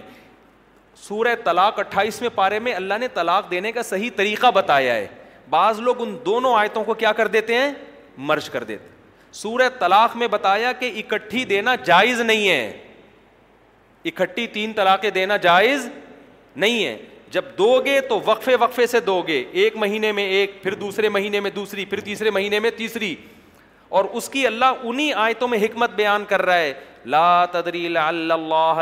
[1.07, 5.07] سورہ طلاق اٹھائیس میں پارے میں اللہ نے طلاق دینے کا صحیح طریقہ بتایا ہے
[5.49, 7.71] بعض لوگ ان دونوں آیتوں کو کیا کر دیتے ہیں
[8.31, 8.87] مرش کر دیتے
[9.43, 12.77] سورہ طلاق میں بتایا کہ اکٹھی دینا جائز نہیں ہے
[14.07, 15.87] اکٹھی تین طلاقیں دینا جائز
[16.63, 16.97] نہیں ہے
[17.31, 21.09] جب دو گے تو وقفے وقفے سے دو گے ایک مہینے میں ایک پھر دوسرے
[21.15, 23.15] مہینے میں دوسری پھر تیسرے مہینے میں تیسری
[23.97, 26.73] اور اس کی اللہ انہی آیتوں میں حکمت بیان کر رہا ہے
[27.13, 28.81] لا تدری اللہ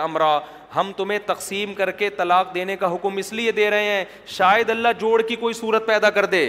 [0.00, 0.38] امرا
[0.74, 4.04] ہم تمہیں تقسیم کر کے طلاق دینے کا حکم اس لیے دے رہے ہیں
[4.36, 6.44] شاید اللہ جوڑ کی کوئی صورت پیدا کر دے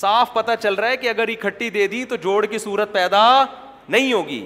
[0.00, 3.24] صاف پتہ چل رہا ہے کہ اگر اکٹھی دے دی تو جوڑ کی صورت پیدا
[3.94, 4.44] نہیں ہوگی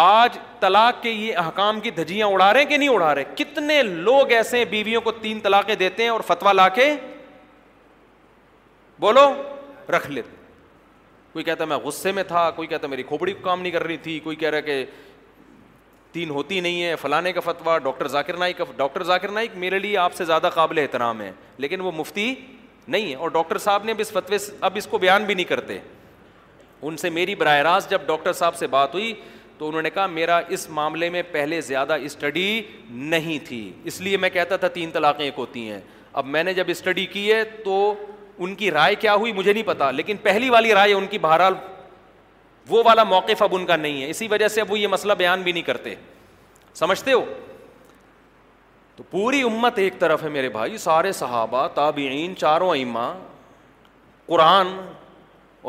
[0.00, 3.82] آج طلاق کے یہ احکام کی دھجیاں اڑا رہے ہیں کہ نہیں اڑا رہے کتنے
[3.82, 6.84] لوگ ایسے ہیں بیویوں کو تین طلاقیں دیتے ہیں اور فتوا لا کے
[9.00, 9.22] بولو
[9.96, 10.34] رکھ لیتے
[11.32, 13.96] کوئی کہتا میں غصے میں تھا کوئی کہتا میری کھوپڑی کو کام نہیں کر رہی
[14.02, 14.84] تھی کوئی کہہ رہا کہ
[16.12, 19.78] تین ہوتی نہیں ہے فلانے کا فتوا ڈاکٹر ذاکر نائک کا ڈاکٹر ذاکر نائک میرے
[19.78, 21.30] لیے آپ سے زیادہ قابل احترام ہے
[21.64, 22.32] لیکن وہ مفتی
[22.88, 25.78] نہیں ہے اور ڈاکٹر صاحب نے اس فتوے اب اس کو بیان بھی نہیں کرتے
[26.82, 29.12] ان سے میری براہ راست جب ڈاکٹر صاحب سے بات ہوئی
[29.58, 32.48] تو انہوں نے کہا میرا اس معاملے میں پہلے زیادہ اسٹڈی
[33.12, 35.80] نہیں تھی اس لیے میں کہتا تھا تین طلاقیں ایک ہوتی ہیں
[36.20, 37.76] اب میں نے جب اسٹڈی کی ہے تو
[38.44, 41.54] ان کی رائے کیا ہوئی مجھے نہیں پتا لیکن پہلی والی رائے ان کی بہرحال
[42.68, 45.12] وہ والا موقف اب ان کا نہیں ہے اسی وجہ سے اب وہ یہ مسئلہ
[45.18, 45.94] بیان بھی نہیں کرتے
[46.74, 47.24] سمجھتے ہو
[48.96, 53.12] تو پوری امت ایک طرف ہے میرے بھائی سارے صحابہ تابعین چاروں ایماں
[54.26, 54.76] قرآن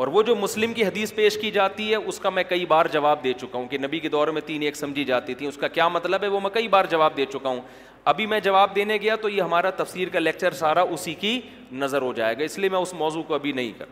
[0.02, 2.86] اور وہ جو مسلم کی حدیث پیش کی جاتی ہے اس کا میں کئی بار
[2.92, 5.56] جواب دے چکا ہوں کہ نبی کے دور میں تین ایک سمجھی جاتی تھی اس
[5.62, 7.60] کا کیا مطلب ہے وہ میں کئی بار جواب دے چکا ہوں
[8.12, 11.40] ابھی میں جواب دینے گیا تو یہ ہمارا تفسیر کا لیکچر سارا اسی کی
[11.80, 13.86] نظر ہو جائے گا اس لیے میں اس موضوع کو ابھی نہیں کر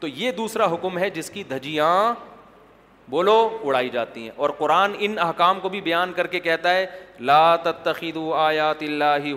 [0.00, 1.92] تو یہ دوسرا حکم ہے جس کی دھجیاں
[3.10, 6.84] بولو اڑائی جاتی ہیں اور قرآن ان احکام کو بھی بیان کر کے کہتا ہے
[7.30, 7.38] لا
[8.00, 9.30] آیات اللہ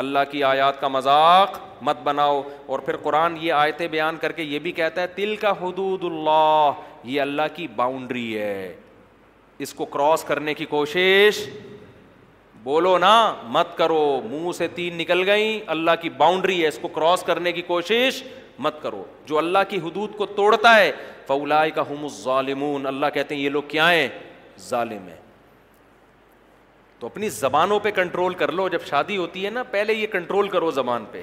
[0.00, 2.40] اللہ کی آیات کا مذاق مت بناؤ
[2.72, 6.04] اور پھر قرآن یہ آیتیں بیان کر کے یہ بھی کہتا ہے تل کا حدود
[6.10, 6.82] اللہ
[7.12, 8.62] یہ اللہ کی باؤنڈری ہے
[9.66, 11.42] اس کو کراس کرنے کی کوشش
[12.62, 13.14] بولو نا
[13.56, 17.52] مت کرو منہ سے تین نکل گئیں اللہ کی باؤنڈری ہے اس کو کراس کرنے
[17.58, 18.22] کی کوشش
[18.66, 20.90] مت کرو جو اللہ کی حدود کو توڑتا ہے
[21.28, 24.08] فولا کا ہم ظالمون اللہ کہتے ہیں یہ لوگ کیا ہیں
[24.70, 25.18] ظالم ہیں
[27.00, 30.48] تو اپنی زبانوں پہ کنٹرول کر لو جب شادی ہوتی ہے نا پہلے یہ کنٹرول
[30.48, 31.22] کرو زبان پہ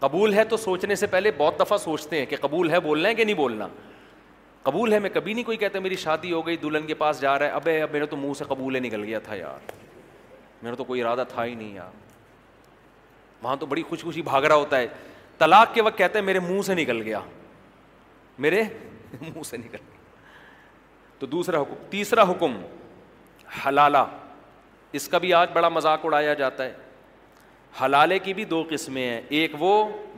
[0.00, 3.14] قبول ہے تو سوچنے سے پہلے بہت دفعہ سوچتے ہیں کہ قبول ہے بولنا ہے
[3.14, 3.66] کہ نہیں بولنا
[4.62, 7.38] قبول ہے میں کبھی نہیں کوئی کہتا میری شادی ہو گئی دلہن کے پاس جا
[7.38, 9.72] رہا ہے اب اب میرا تو منہ سے قبول ہے نکل گیا تھا یار
[10.62, 11.96] میرا تو کوئی ارادہ تھا ہی نہیں یار
[13.42, 14.86] وہاں تو بڑی خوش خوشی بھاگ رہا ہوتا ہے
[15.38, 17.20] طلاق کے وقت کہتے ہیں میرے منہ سے نکل گیا
[18.38, 18.62] میرے
[19.20, 19.98] منہ سے نکل گیا
[21.18, 22.60] تو دوسرا حکم تیسرا حکم
[23.66, 24.06] حلالہ
[24.98, 26.72] اس کا بھی آج بڑا مذاق اڑایا جاتا ہے
[27.80, 29.72] حلالے کی بھی دو قسمیں ہیں ایک وہ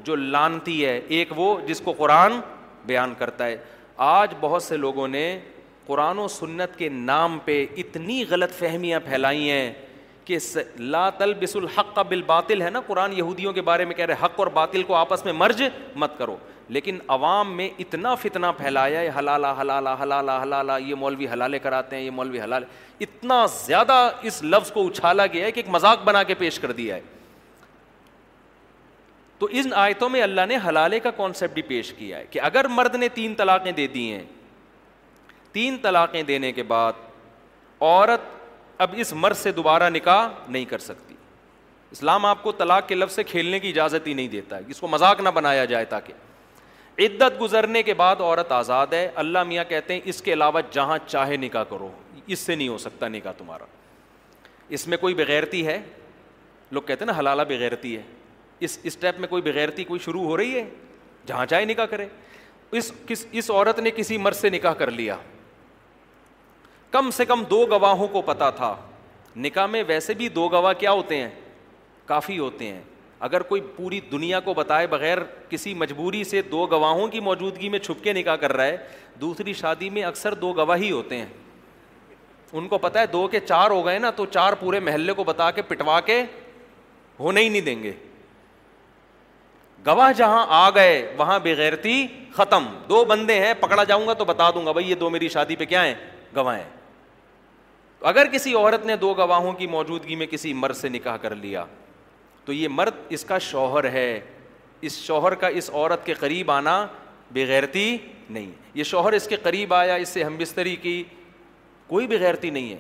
[0.05, 2.39] جو لانتی ہے ایک وہ جس کو قرآن
[2.87, 3.57] بیان کرتا ہے
[4.07, 5.25] آج بہت سے لوگوں نے
[5.87, 9.73] قرآن و سنت کے نام پہ اتنی غلط فہمیاں پھیلائی ہیں
[10.25, 10.39] کہ
[10.79, 14.39] لا تلبس الحق کا بالباطل ہے نا قرآن یہودیوں کے بارے میں کہہ رہے حق
[14.41, 15.63] اور باطل کو آپس میں مرج
[15.97, 16.37] مت کرو
[16.69, 21.97] لیکن عوام میں اتنا فتنا پھیلایا ہے حلالا حلالہ حلالا حلالا یہ مولوی حلالے کراتے
[21.97, 22.65] ہیں یہ مولوی حلال
[23.01, 26.73] اتنا زیادہ اس لفظ کو اچھالا گیا ہے کہ ایک مذاق بنا کے پیش کر
[26.73, 27.01] دیا ہے
[29.39, 32.65] تو ان آیتوں میں اللہ نے حلالے کا کانسیپٹ بھی پیش کیا ہے کہ اگر
[32.71, 34.23] مرد نے تین طلاقیں دے دی ہیں
[35.53, 36.93] تین طلاقیں دینے کے بعد
[37.81, 38.31] عورت
[38.83, 41.15] اب اس مرد سے دوبارہ نکاح نہیں کر سکتی
[41.93, 44.81] اسلام آپ کو طلاق کے لفظ سے کھیلنے کی اجازت ہی نہیں دیتا ہے اس
[44.81, 46.13] کو مذاق نہ بنایا جائے تاکہ
[47.01, 50.99] عدت گزرنے کے بعد عورت آزاد ہے اللہ میاں کہتے ہیں اس کے علاوہ جہاں
[51.07, 51.89] چاہے نکاح کرو
[52.27, 53.65] اس سے نہیں ہو سکتا نکاح تمہارا
[54.77, 55.81] اس میں کوئی بغیرتی ہے
[56.71, 58.03] لوگ کہتے ہیں نا حلالہ بغیرتی ہے
[58.67, 60.65] اس اسٹیپ میں کوئی بغیرتی کوئی شروع ہو رہی ہے
[61.27, 62.07] جہاں چاہے نکاح کرے
[62.79, 65.17] اس کس اس عورت نے کسی مرض سے نکاح کر لیا
[66.91, 68.75] کم سے کم دو گواہوں کو پتا تھا
[69.37, 71.29] نکاح میں ویسے بھی دو گواہ کیا ہوتے ہیں
[72.07, 72.81] کافی ہوتے ہیں
[73.27, 77.79] اگر کوئی پوری دنیا کو بتائے بغیر کسی مجبوری سے دو گواہوں کی موجودگی میں
[77.79, 78.77] چھپ کے نکاح کر رہا ہے
[79.21, 81.27] دوسری شادی میں اکثر دو گواہی ہوتے ہیں
[82.53, 85.25] ان کو پتہ ہے دو کے چار ہو گئے نا تو چار پورے محلے کو
[85.25, 86.21] بتا کے پٹوا کے
[87.21, 87.93] ہونے ہی نہیں دیں گے
[89.87, 92.07] گواہ جہاں آ گئے وہاں بغیرتی
[92.37, 95.29] ختم دو بندے ہیں پکڑا جاؤں گا تو بتا دوں گا بھائی یہ دو میری
[95.37, 95.95] شادی پہ کیا ہیں
[96.37, 96.69] گواہ ہیں
[98.11, 101.65] اگر کسی عورت نے دو گواہوں کی موجودگی میں کسی مرض سے نکاح کر لیا
[102.45, 104.09] تو یہ مرد اس کا شوہر ہے
[104.89, 106.85] اس شوہر کا اس عورت کے قریب آنا
[107.35, 107.97] بغیرتی
[108.31, 111.03] نہیں یہ شوہر اس کے قریب آیا اس سے ہم بستری کی
[111.87, 112.79] کوئی بغیرتی نہیں ہے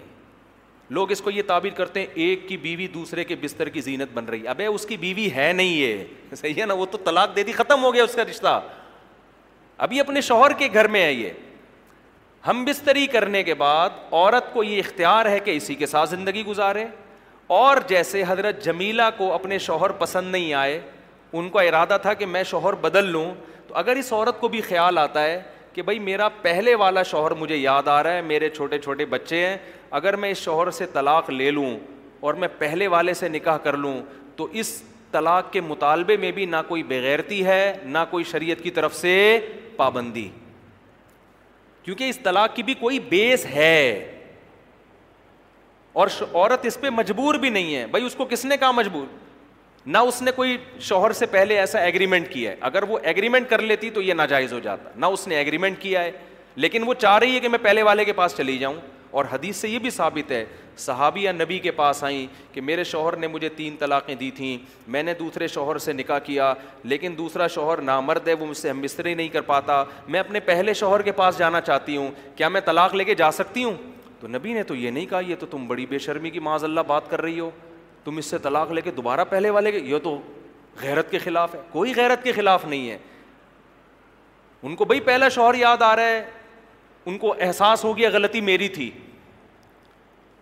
[0.96, 4.12] لوگ اس کو یہ تعبیر کرتے ہیں ایک کی بیوی دوسرے کے بستر کی زینت
[4.14, 6.04] بن رہی ابے اس کی بیوی ہے نہیں یہ
[6.34, 8.60] صحیح ہے نا وہ تو طلاق دے دی ختم ہو گیا اس کا رشتہ
[9.86, 11.30] ابھی اپنے شوہر کے گھر میں ہے یہ
[12.48, 16.44] ہم بستری کرنے کے بعد عورت کو یہ اختیار ہے کہ اسی کے ساتھ زندگی
[16.46, 16.84] گزارے
[17.52, 20.78] اور جیسے حضرت جمیلہ کو اپنے شوہر پسند نہیں آئے
[21.40, 23.24] ان کا ارادہ تھا کہ میں شوہر بدل لوں
[23.68, 25.40] تو اگر اس عورت کو بھی خیال آتا ہے
[25.72, 29.44] کہ بھائی میرا پہلے والا شوہر مجھے یاد آ رہا ہے میرے چھوٹے چھوٹے بچے
[29.46, 29.56] ہیں
[30.00, 31.70] اگر میں اس شوہر سے طلاق لے لوں
[32.28, 33.94] اور میں پہلے والے سے نکاح کر لوں
[34.36, 34.72] تو اس
[35.12, 37.62] طلاق کے مطالبے میں بھی نہ کوئی بغیرتی ہے
[37.96, 39.12] نہ کوئی شریعت کی طرف سے
[39.76, 40.28] پابندی
[41.82, 43.76] کیونکہ اس طلاق کی بھی کوئی بیس ہے
[45.94, 49.06] اور عورت اس پہ مجبور بھی نہیں ہے بھائی اس کو کس نے کہا مجبور
[49.86, 50.56] نہ اس نے کوئی
[50.88, 54.52] شوہر سے پہلے ایسا ایگریمنٹ کیا ہے اگر وہ ایگریمنٹ کر لیتی تو یہ ناجائز
[54.52, 56.10] ہو جاتا نہ اس نے ایگریمنٹ کیا ہے
[56.56, 58.74] لیکن وہ چاہ رہی ہے کہ میں پہلے والے کے پاس چلی جاؤں
[59.20, 60.44] اور حدیث سے یہ بھی ثابت ہے
[61.20, 64.56] یا نبی کے پاس آئیں کہ میرے شوہر نے مجھے تین طلاقیں دی تھیں
[64.92, 68.70] میں نے دوسرے شوہر سے نکاح کیا لیکن دوسرا شوہر نامرد ہے وہ مجھ سے
[68.70, 72.48] ہم مستری نہیں کر پاتا میں اپنے پہلے شوہر کے پاس جانا چاہتی ہوں کیا
[72.48, 73.76] میں طلاق لے کے جا سکتی ہوں
[74.22, 76.64] تو نبی نے تو یہ نہیں کہا یہ تو تم بڑی بے شرمی کی معاذ
[76.64, 77.48] اللہ بات کر رہی ہو
[78.04, 80.16] تم اس سے طلاق لے کے دوبارہ پہلے والے کے یہ تو
[80.82, 82.98] غیرت کے خلاف ہے کوئی غیرت کے خلاف نہیں ہے
[84.68, 86.22] ان کو بھائی پہلا شوہر یاد آ رہا ہے
[87.10, 88.90] ان کو احساس ہو گیا غلطی میری تھی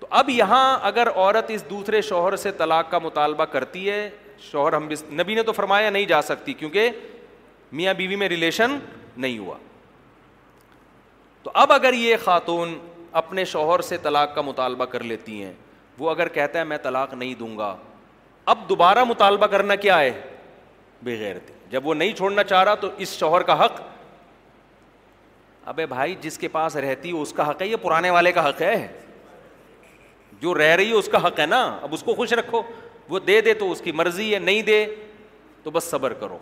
[0.00, 4.08] تو اب یہاں اگر عورت اس دوسرے شوہر سے طلاق کا مطالبہ کرتی ہے
[4.50, 6.90] شوہر ہم بس نبی نے تو فرمایا نہیں جا سکتی کیونکہ
[7.80, 8.78] میاں بیوی میں ریلیشن
[9.16, 9.56] نہیں ہوا
[11.42, 12.78] تو اب اگر یہ خاتون
[13.18, 15.52] اپنے شوہر سے طلاق کا مطالبہ کر لیتی ہیں
[15.98, 17.74] وہ اگر کہتا ہے میں طلاق نہیں دوں گا
[18.50, 20.10] اب دوبارہ مطالبہ کرنا کیا ہے
[21.04, 21.36] بغیر
[21.70, 23.80] جب وہ نہیں چھوڑنا چاہ رہا تو اس شوہر کا حق
[25.70, 28.62] ابے بھائی جس کے پاس رہتی اس کا حق ہے یہ پرانے والے کا حق
[28.62, 28.86] ہے
[30.42, 32.62] جو رہ رہی ہے اس کا حق ہے نا اب اس کو خوش رکھو
[33.08, 34.84] وہ دے دے تو اس کی مرضی ہے نہیں دے
[35.62, 36.38] تو بس صبر کرو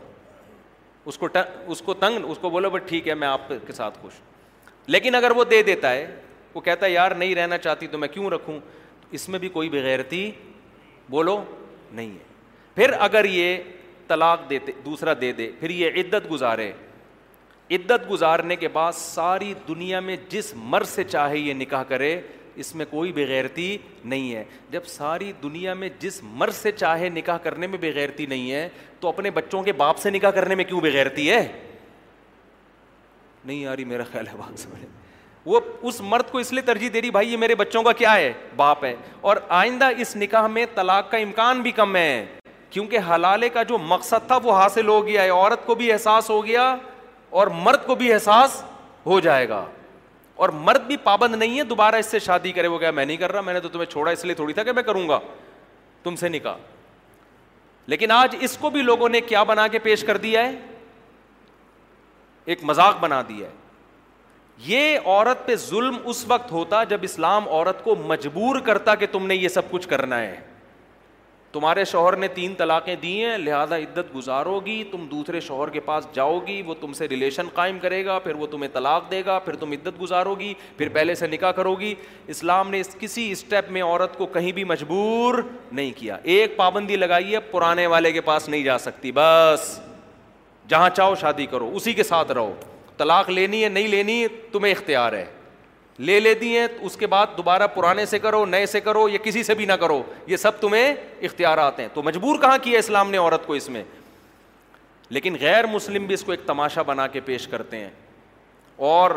[1.09, 1.29] اس کو
[1.73, 4.21] اس کو تنگ اس کو بولو بھائی ٹھیک ہے میں آپ کے ساتھ خوش
[4.87, 6.07] لیکن اگر وہ دے دیتا ہے
[6.55, 8.59] وہ کہتا ہے یار نہیں رہنا چاہتی تو میں کیوں رکھوں
[9.19, 10.31] اس میں بھی کوئی بغیرتی
[11.11, 11.43] بولو
[11.93, 12.27] نہیں ہے
[12.75, 13.57] پھر اگر یہ
[14.09, 16.71] طلاق دیتے دوسرا دے دے پھر یہ عدت گزارے
[17.77, 22.21] عدت گزارنے کے بعد ساری دنیا میں جس مر سے چاہے یہ نکاح کرے
[22.63, 27.37] اس میں کوئی بغیرتی نہیں ہے جب ساری دنیا میں جس مر سے چاہے نکاح
[27.43, 28.69] کرنے میں بغیرتی نہیں ہے
[29.01, 31.47] تو اپنے بچوں کے باپ سے نکاح کرنے میں کیوں بغیرتی ہے
[33.45, 34.85] نہیں یاری میرا خیال ہے بات سمجھ
[35.49, 38.15] وہ اس مرد کو اس لیے ترجیح دے رہی بھائی یہ میرے بچوں کا کیا
[38.15, 38.95] ہے باپ ہے
[39.31, 42.25] اور آئندہ اس نکاح میں طلاق کا امکان بھی کم ہے
[42.71, 46.29] کیونکہ حلالے کا جو مقصد تھا وہ حاصل ہو گیا ہے عورت کو بھی احساس
[46.31, 46.75] ہو گیا
[47.41, 48.63] اور مرد کو بھی احساس
[49.07, 49.65] ہو جائے گا
[50.45, 53.17] اور مرد بھی پابند نہیں ہے دوبارہ اس سے شادی کرے وہ کیا میں نہیں
[53.17, 55.19] کر رہا میں نے تو تمہیں چھوڑا اس لیے تھوڑی تھا کہ میں کروں گا
[56.03, 56.57] تم سے نکاح
[57.93, 60.53] لیکن آج اس کو بھی لوگوں نے کیا بنا کے پیش کر دیا ہے
[62.53, 63.67] ایک مذاق بنا دیا ہے
[64.67, 69.27] یہ عورت پہ ظلم اس وقت ہوتا جب اسلام عورت کو مجبور کرتا کہ تم
[69.27, 70.37] نے یہ سب کچھ کرنا ہے
[71.53, 75.81] تمہارے شوہر نے تین طلاقیں دی ہیں لہٰذا عدت گزارو گی تم دوسرے شوہر کے
[75.85, 79.23] پاس جاؤ گی وہ تم سے ریلیشن قائم کرے گا پھر وہ تمہیں طلاق دے
[79.27, 81.95] گا پھر تم عدت گزارو گی پھر پہلے سے نکاح کرو گی
[82.35, 85.43] اسلام نے اس کسی اسٹیپ میں عورت کو کہیں بھی مجبور
[85.73, 89.79] نہیں کیا ایک پابندی لگائی ہے پرانے والے کے پاس نہیں جا سکتی بس
[90.69, 92.55] جہاں چاہو شادی کرو اسی کے ساتھ رہو
[92.99, 95.25] طلاق لینی ہے نہیں لینی ہے تمہیں اختیار ہے
[96.09, 99.43] لے لیتی ہیں اس کے بعد دوبارہ پرانے سے کرو نئے سے کرو یا کسی
[99.43, 100.95] سے بھی نہ کرو یہ سب تمہیں
[101.29, 103.83] اختیارات ہیں تو مجبور کہاں کیا اسلام نے عورت کو اس میں
[105.17, 107.91] لیکن غیر مسلم بھی اس کو ایک تماشا بنا کے پیش کرتے ہیں
[108.91, 109.11] اور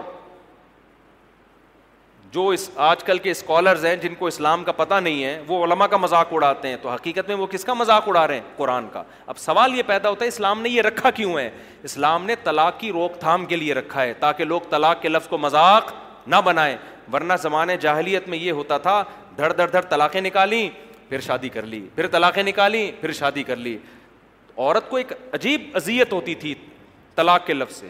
[2.34, 5.63] جو اس آج کل کے اسکالرز ہیں جن کو اسلام کا پتہ نہیں ہے وہ
[5.63, 8.41] علماء کا مذاق اڑاتے ہیں تو حقیقت میں وہ کس کا مذاق اڑا رہے ہیں
[8.57, 11.49] قرآن کا اب سوال یہ پیدا ہوتا ہے اسلام نے یہ رکھا کیوں ہے
[11.91, 15.27] اسلام نے طلاق کی روک تھام کے لیے رکھا ہے تاکہ لوگ طلاق کے لفظ
[15.27, 15.91] کو مذاق
[16.27, 16.75] نہ بنائیں
[17.13, 19.01] ورنہ زمانے جاہلیت میں یہ ہوتا تھا
[19.38, 20.69] دھڑ دھڑ دھڑ طلاقیں نکالیں
[21.09, 23.77] پھر شادی کر لی پھر طلاقیں نکالیں پھر شادی کر لی
[24.57, 26.53] عورت کو ایک عجیب اذیت ہوتی تھی
[27.15, 27.89] طلاق کے لفظ سے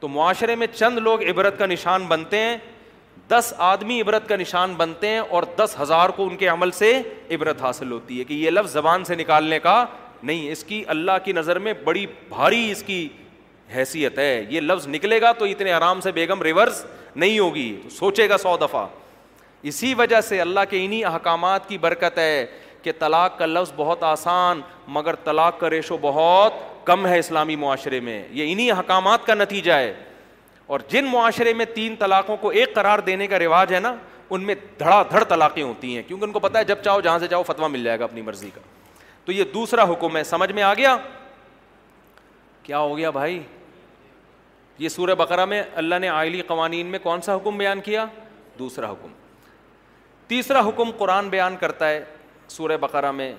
[0.00, 2.56] تو معاشرے میں چند لوگ عبرت کا نشان بنتے ہیں
[3.30, 6.92] دس آدمی عبرت کا نشان بنتے ہیں اور دس ہزار کو ان کے عمل سے
[7.34, 9.84] عبرت حاصل ہوتی ہے کہ یہ لفظ زبان سے نکالنے کا
[10.22, 13.06] نہیں اس کی اللہ کی نظر میں بڑی بھاری اس کی
[13.74, 16.84] حیثیت ہے یہ لفظ نکلے گا تو اتنے آرام سے بیگم ریورس
[17.16, 18.86] نہیں ہوگی تو سوچے گا سو دفعہ
[19.70, 22.44] اسی وجہ سے اللہ کے انہیں احکامات کی برکت ہے
[22.82, 24.60] کہ طلاق کا لفظ بہت آسان
[24.98, 26.52] مگر طلاق کا ریشو بہت
[26.86, 29.92] کم ہے اسلامی معاشرے میں یہ انہیں احکامات کا نتیجہ ہے
[30.70, 33.94] اور جن معاشرے میں تین طلاقوں کو ایک قرار دینے کا رواج ہے نا
[34.34, 37.18] ان میں دھڑا دھڑ طلاقیں ہوتی ہیں کیونکہ ان کو پتا ہے جب چاہو جہاں
[37.18, 38.60] سے چاہو فتوا مل جائے گا اپنی مرضی کا
[39.24, 40.96] تو یہ دوسرا حکم ہے سمجھ میں آ گیا
[42.62, 43.38] کیا ہو گیا بھائی
[44.78, 48.04] یہ سورہ بقرہ میں اللہ نے آئلی قوانین میں کون سا حکم بیان کیا
[48.58, 49.12] دوسرا حکم
[50.28, 52.02] تیسرا حکم قرآن بیان کرتا ہے
[52.58, 53.32] سورہ بقرہ میں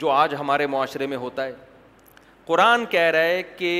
[0.00, 1.52] جو آج ہمارے معاشرے میں ہوتا ہے
[2.46, 3.72] قرآن کہہ رہا ہے کہ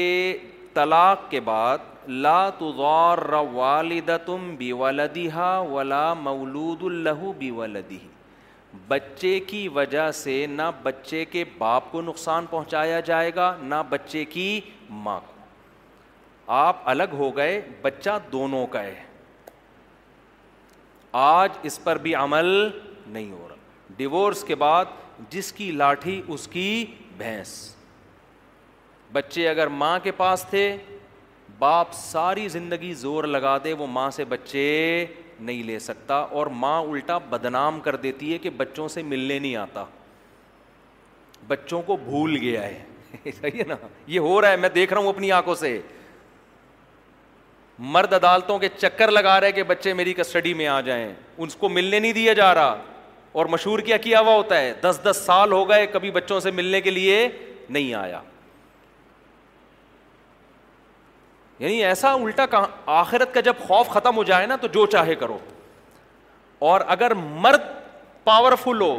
[0.75, 1.89] طلاق کے بعد
[2.27, 3.19] لا تضار
[3.55, 6.83] والدتم بی ولدیہ ولا مولود
[7.39, 7.99] بی مولودہ
[8.89, 14.25] بچے کی وجہ سے نہ بچے کے باپ کو نقصان پہنچایا جائے گا نہ بچے
[14.35, 14.47] کی
[15.05, 15.39] ماں کو
[16.57, 19.03] آپ الگ ہو گئے بچہ دونوں کا ہے
[21.23, 24.85] آج اس پر بھی عمل نہیں ہو رہا ڈیورس کے بعد
[25.31, 26.67] جس کی لاٹھی اس کی
[27.19, 27.51] بھینس
[29.13, 30.77] بچے اگر ماں کے پاس تھے
[31.59, 35.05] باپ ساری زندگی زور لگا دے وہ ماں سے بچے
[35.41, 39.57] نہیں لے سکتا اور ماں الٹا بدنام کر دیتی ہے کہ بچوں سے ملنے نہیں
[39.57, 39.85] آتا
[41.49, 45.01] بچوں کو بھول گیا ہے صحیح ہے نا یہ ہو رہا ہے میں دیکھ رہا
[45.01, 45.81] ہوں اپنی آنکھوں سے
[47.97, 51.69] مرد عدالتوں کے چکر لگا رہے کہ بچے میری کسٹڈی میں آ جائیں ان کو
[51.69, 52.77] ملنے نہیں دیا جا رہا
[53.41, 56.51] اور مشہور کیا کیا ہوا ہوتا ہے دس دس سال ہو گئے کبھی بچوں سے
[56.51, 57.29] ملنے کے لیے
[57.71, 58.21] نہیں آیا
[61.61, 62.67] یعنی ایسا الٹا کہاں
[62.99, 65.37] آخرت کا جب خوف ختم ہو جائے نا تو جو چاہے کرو
[66.69, 67.63] اور اگر مرد
[68.25, 68.95] پاورفل ہو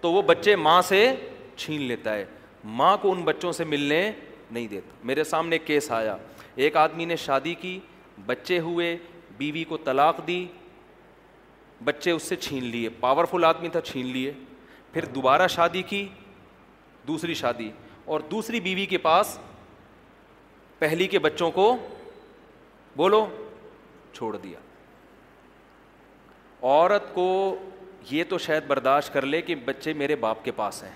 [0.00, 1.00] تو وہ بچے ماں سے
[1.56, 2.24] چھین لیتا ہے
[2.80, 4.00] ماں کو ان بچوں سے ملنے
[4.50, 6.16] نہیں دیتا میرے سامنے کیس آیا
[6.64, 7.78] ایک آدمی نے شادی کی
[8.26, 8.96] بچے ہوئے
[9.38, 10.44] بیوی کو طلاق دی
[11.84, 14.32] بچے اس سے چھین لیے پاورفل آدمی تھا چھین لیے
[14.92, 16.06] پھر دوبارہ شادی کی
[17.08, 17.70] دوسری شادی
[18.04, 19.38] اور دوسری بیوی کے پاس
[20.80, 21.64] پہلی کے بچوں کو
[22.96, 23.24] بولو
[24.12, 24.58] چھوڑ دیا
[26.66, 27.24] عورت کو
[28.10, 30.92] یہ تو شاید برداشت کر لے کہ بچے میرے باپ کے پاس ہیں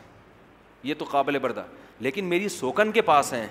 [0.82, 3.46] یہ تو قابل برداشت لیکن میری سوکن کے پاس ہیں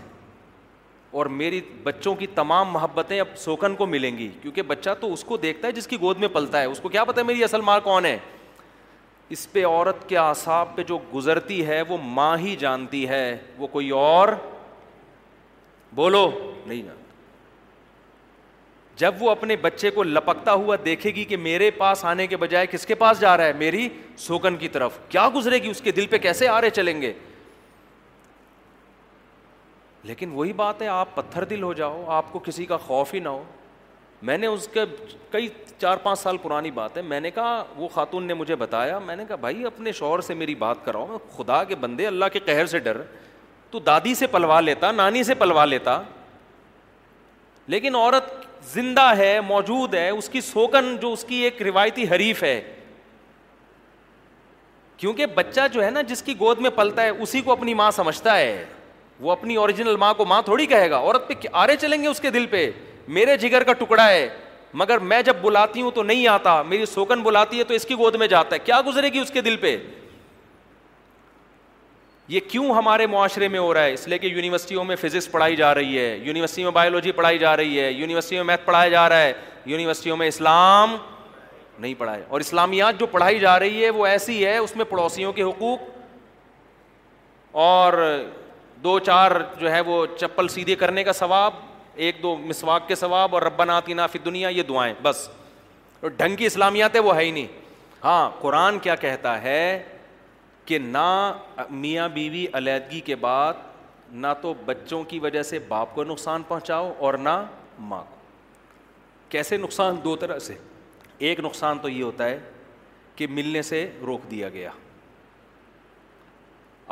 [1.22, 5.24] اور میری بچوں کی تمام محبتیں اب سوکن کو ملیں گی کیونکہ بچہ تو اس
[5.24, 7.44] کو دیکھتا ہے جس کی گود میں پلتا ہے اس کو کیا پتہ ہے میری
[7.44, 8.18] اصل ماں کون ہے
[9.38, 13.24] اس پہ عورت کے اعصاب پہ جو گزرتی ہے وہ ماں ہی جانتی ہے
[13.58, 14.28] وہ کوئی اور
[15.96, 16.30] بولو
[16.66, 16.82] نہیں
[18.98, 22.66] جب وہ اپنے بچے کو لپکتا ہوا دیکھے گی کہ میرے پاس آنے کے بجائے
[22.72, 23.88] کس کے پاس جا رہا ہے میری
[24.26, 27.14] سوکن کی طرف کیا گزرے گی اس کے دل پہ کیسے چلیں گے
[30.10, 33.20] لیکن وہی بات ہے آپ پتھر دل ہو جاؤ آپ کو کسی کا خوف ہی
[33.20, 33.44] نہ ہو
[34.28, 34.84] میں نے اس کے
[35.32, 35.48] کئی
[35.82, 39.16] چار پانچ سال پرانی بات ہے میں نے کہا وہ خاتون نے مجھے بتایا میں
[39.16, 42.39] نے کہا بھائی اپنے شوہر سے میری بات کراؤ میں خدا کے بندے اللہ کے
[42.46, 43.02] قہر سے ڈر
[43.74, 46.02] تو دادی سے پلوا لیتا نانی سے پلوا لیتا
[47.74, 48.28] لیکن عورت
[48.74, 52.60] زندہ ہے موجود ہے اس کی سوکن جو اس کی ایک روایتی حریف ہے
[54.98, 57.90] کیونکہ بچہ جو ہے نا جس کی گود میں پلتا ہے اسی کو اپنی ماں
[57.96, 58.64] سمجھتا ہے
[59.20, 62.20] وہ اپنی اوریجنل ماں کو ماں تھوڑی کہے گا عورت پہ آرے چلیں گے اس
[62.22, 62.70] کے دل پہ
[63.18, 64.28] میرے جگر کا ٹکڑا ہے
[64.84, 67.96] مگر میں جب بلاتی ہوں تو نہیں آتا میری سوکن بلاتی ہے تو اس کی
[67.98, 69.76] گود میں جاتا ہے کیا گزرے گی اس کے دل پہ
[72.28, 75.56] یہ کیوں ہمارے معاشرے میں ہو رہا ہے اس لیے کہ یونیورسٹیوں میں فزکس پڑھائی
[75.56, 79.08] جا رہی ہے یونیورسٹی میں بایولوجی پڑھائی جا رہی ہے یونیورسٹی میں میتھ پڑھایا جا
[79.10, 79.34] رہا ہے
[79.66, 80.96] یونیورسٹیوں میں اسلام
[81.80, 85.34] نہیں پڑھایا اور اسلامیات جو پڑھائی جا رہی ہے وہ ایسی ہے اس میں پڑوسیوں
[85.34, 85.80] کے حقوق
[87.66, 87.94] اور
[88.84, 91.54] دو چار جو ہے وہ چپل سیدھے کرنے کا ثواب
[92.06, 93.64] ایک دو مسواک کے ثواب اور رب
[93.96, 95.28] نافی دنیا یہ دعائیں بس
[96.02, 97.48] اور ڈھنگ کی اسلامیات ہے وہ ہے ہی نہیں
[98.04, 99.84] ہاں قرآن کیا کہتا ہے
[100.66, 101.34] کہ نہ
[101.70, 103.53] میاں بیوی علیحدگی کے بعد
[104.24, 107.41] نہ تو بچوں کی وجہ سے باپ کو نقصان پہنچاؤ اور نہ
[107.88, 108.22] ماں کو
[109.30, 110.53] کیسے نقصان دو طرح سے
[111.28, 112.38] ایک نقصان تو یہ ہوتا ہے
[113.16, 114.70] کہ ملنے سے روک دیا گیا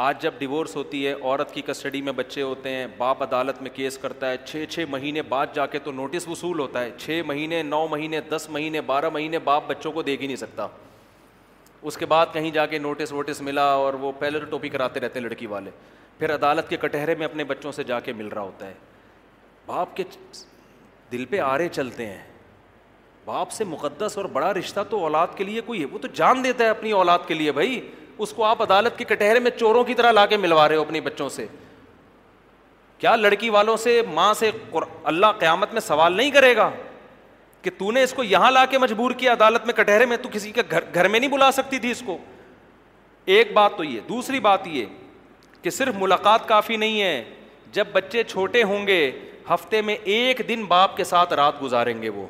[0.06, 3.70] آج جب ڈیورس ہوتی ہے عورت کی کسٹڈی میں بچے ہوتے ہیں باپ عدالت میں
[3.74, 7.22] کیس کرتا ہے چھ چھ مہینے بعد جا کے تو نوٹس وصول ہوتا ہے چھ
[7.28, 10.68] مہینے نو مہینے دس مہینے بارہ مہینے باپ بچوں کو دیکھ ہی نہیں سکتا
[11.88, 15.00] اس کے بعد کہیں جا کے نوٹس ووٹس ملا اور وہ پہلے تو ٹوپی کراتے
[15.00, 15.72] رہتے ہیں لڑکی والے
[16.20, 18.74] پھر عدالت کے کٹہرے میں اپنے بچوں سے جا کے مل رہا ہوتا ہے
[19.66, 20.04] باپ کے
[21.12, 22.22] دل پہ آرے چلتے ہیں
[23.26, 26.44] باپ سے مقدس اور بڑا رشتہ تو اولاد کے لیے کوئی ہے وہ تو جان
[26.44, 27.80] دیتا ہے اپنی اولاد کے لیے بھائی
[28.24, 30.82] اس کو آپ عدالت کے کٹہرے میں چوروں کی طرح لا کے ملوا رہے ہو
[30.82, 31.46] اپنے بچوں سے
[32.98, 34.50] کیا لڑکی والوں سے ماں سے
[35.12, 36.70] اللہ قیامت میں سوال نہیں کرے گا
[37.62, 40.30] کہ تو نے اس کو یہاں لا کے مجبور کیا عدالت میں کٹہرے میں تو
[40.32, 42.18] کسی کے گھر گھر میں نہیں بلا سکتی تھی اس کو
[43.36, 44.86] ایک بات تو یہ دوسری بات یہ
[45.62, 47.24] کہ صرف ملاقات کافی نہیں ہے
[47.72, 48.98] جب بچے چھوٹے ہوں گے
[49.54, 52.26] ہفتے میں ایک دن باپ کے ساتھ رات گزاریں گے وہ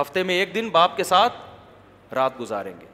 [0.00, 1.34] ہفتے میں ایک دن باپ کے ساتھ
[2.14, 2.86] رات گزاریں گے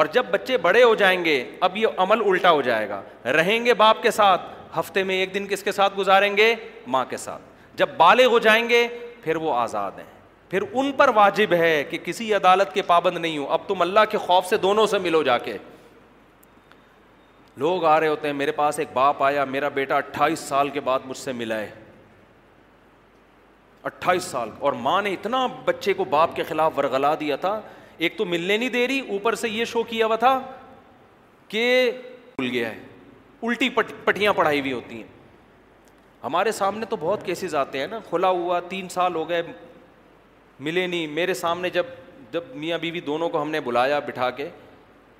[0.00, 3.00] اور جب بچے بڑے ہو جائیں گے اب یہ عمل الٹا ہو جائے گا
[3.38, 4.42] رہیں گے باپ کے ساتھ
[4.78, 6.54] ہفتے میں ایک دن کس کے ساتھ گزاریں گے
[6.94, 7.42] ماں کے ساتھ
[7.76, 8.86] جب بالے ہو جائیں گے
[9.24, 10.04] پھر وہ آزاد ہیں
[10.52, 14.00] پھر ان پر واجب ہے کہ کسی عدالت کے پابند نہیں ہو اب تم اللہ
[14.10, 15.56] کے خوف سے دونوں سے ملو جا کے
[17.62, 20.80] لوگ آ رہے ہوتے ہیں میرے پاس ایک باپ آیا میرا بیٹا اٹھائیس سال کے
[20.90, 21.70] بعد مجھ سے ملا ہے
[23.92, 27.60] اٹھائیس سال اور ماں نے اتنا بچے کو باپ کے خلاف ورگلا دیا تھا
[27.98, 30.38] ایک تو ملنے نہیں دے رہی اوپر سے یہ شو کیا ہوا تھا
[31.48, 31.64] کہ
[32.36, 32.78] بھول گیا ہے
[33.48, 35.08] الٹی پٹ پٹیاں پڑھائی ہوئی ہوتی ہیں
[36.24, 39.42] ہمارے سامنے تو بہت کیسز آتے ہیں نا کھلا ہوا تین سال ہو گئے
[40.64, 41.86] ملے نہیں میرے سامنے جب
[42.32, 44.48] جب میاں بیوی دونوں کو ہم نے بلایا بٹھا کے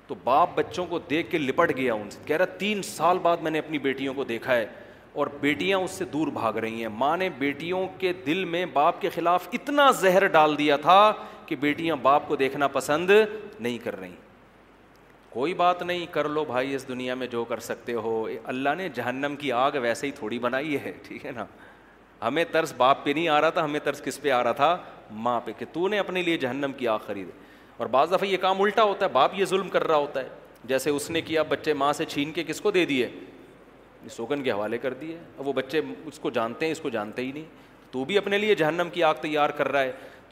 [0.07, 3.43] تو باپ بچوں کو دیکھ کے لپٹ گیا ان سے کہہ رہا تین سال بعد
[3.47, 4.65] میں نے اپنی بیٹیوں کو دیکھا ہے
[5.21, 9.01] اور بیٹیاں اس سے دور بھاگ رہی ہیں ماں نے بیٹیوں کے دل میں باپ
[9.01, 10.97] کے خلاف اتنا زہر ڈال دیا تھا
[11.45, 13.09] کہ بیٹیاں باپ کو دیکھنا پسند
[13.59, 14.15] نہیں کر رہی
[15.29, 18.15] کوئی بات نہیں کر لو بھائی اس دنیا میں جو کر سکتے ہو
[18.53, 21.45] اللہ نے جہنم کی آگ ویسے ہی تھوڑی بنائی ہے ٹھیک ہے نا
[22.25, 24.77] ہمیں ترس باپ پہ نہیں آ رہا تھا ہمیں ترس کس پہ آ رہا تھا
[25.21, 27.31] ماں پہ کہ تو نے اپنے لیے جہنم کی آگ خریدے
[27.77, 30.29] اور بعض دفعہ یہ کام الٹا ہوتا ہے باپ یہ ظلم کر رہا ہوتا ہے
[30.67, 33.07] جیسے اس نے کیا بچے ماں سے چھین کے کس کو دے دیے
[34.11, 37.21] سوگن کے حوالے کر دیے اب وہ بچے اس کو جانتے ہیں اس کو جانتے
[37.25, 37.43] ہی نہیں
[37.91, 39.91] تو بھی اپنے لیے جہنم کی آگ تیار کر رہا ہے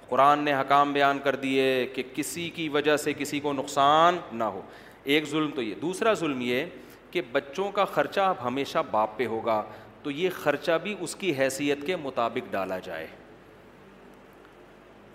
[0.09, 4.43] قرآن نے حکام بیان کر دیے کہ کسی کی وجہ سے کسی کو نقصان نہ
[4.43, 4.61] ہو
[5.03, 6.65] ایک ظلم تو یہ دوسرا ظلم یہ
[7.11, 9.63] کہ بچوں کا خرچہ اب ہمیشہ باپ پہ ہوگا
[10.03, 13.07] تو یہ خرچہ بھی اس کی حیثیت کے مطابق ڈالا جائے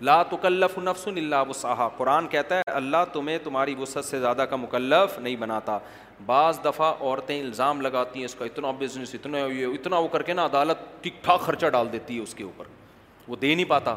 [0.05, 4.55] لا تکلف نفس اللہ وصحا قرآن کہتا ہے اللہ تمہیں تمہاری وسعت سے زیادہ کا
[4.55, 5.77] مکلف نہیں بناتا
[6.25, 10.21] بعض دفعہ عورتیں الزام لگاتی ہیں اس کا اتنا بزنس اتنا یہ اتنا وہ کر
[10.23, 12.65] کے نا عدالت ٹھیک ٹھاک خرچہ ڈال دیتی ہے اس کے اوپر
[13.27, 13.95] وہ دے نہیں پاتا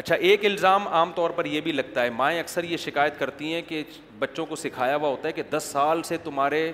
[0.00, 3.52] اچھا ایک الزام عام طور پر یہ بھی لگتا ہے مائیں اکثر یہ شکایت کرتی
[3.54, 3.82] ہیں کہ
[4.18, 6.70] بچوں کو سکھایا ہوا ہوتا ہے کہ دس سال سے تمہارے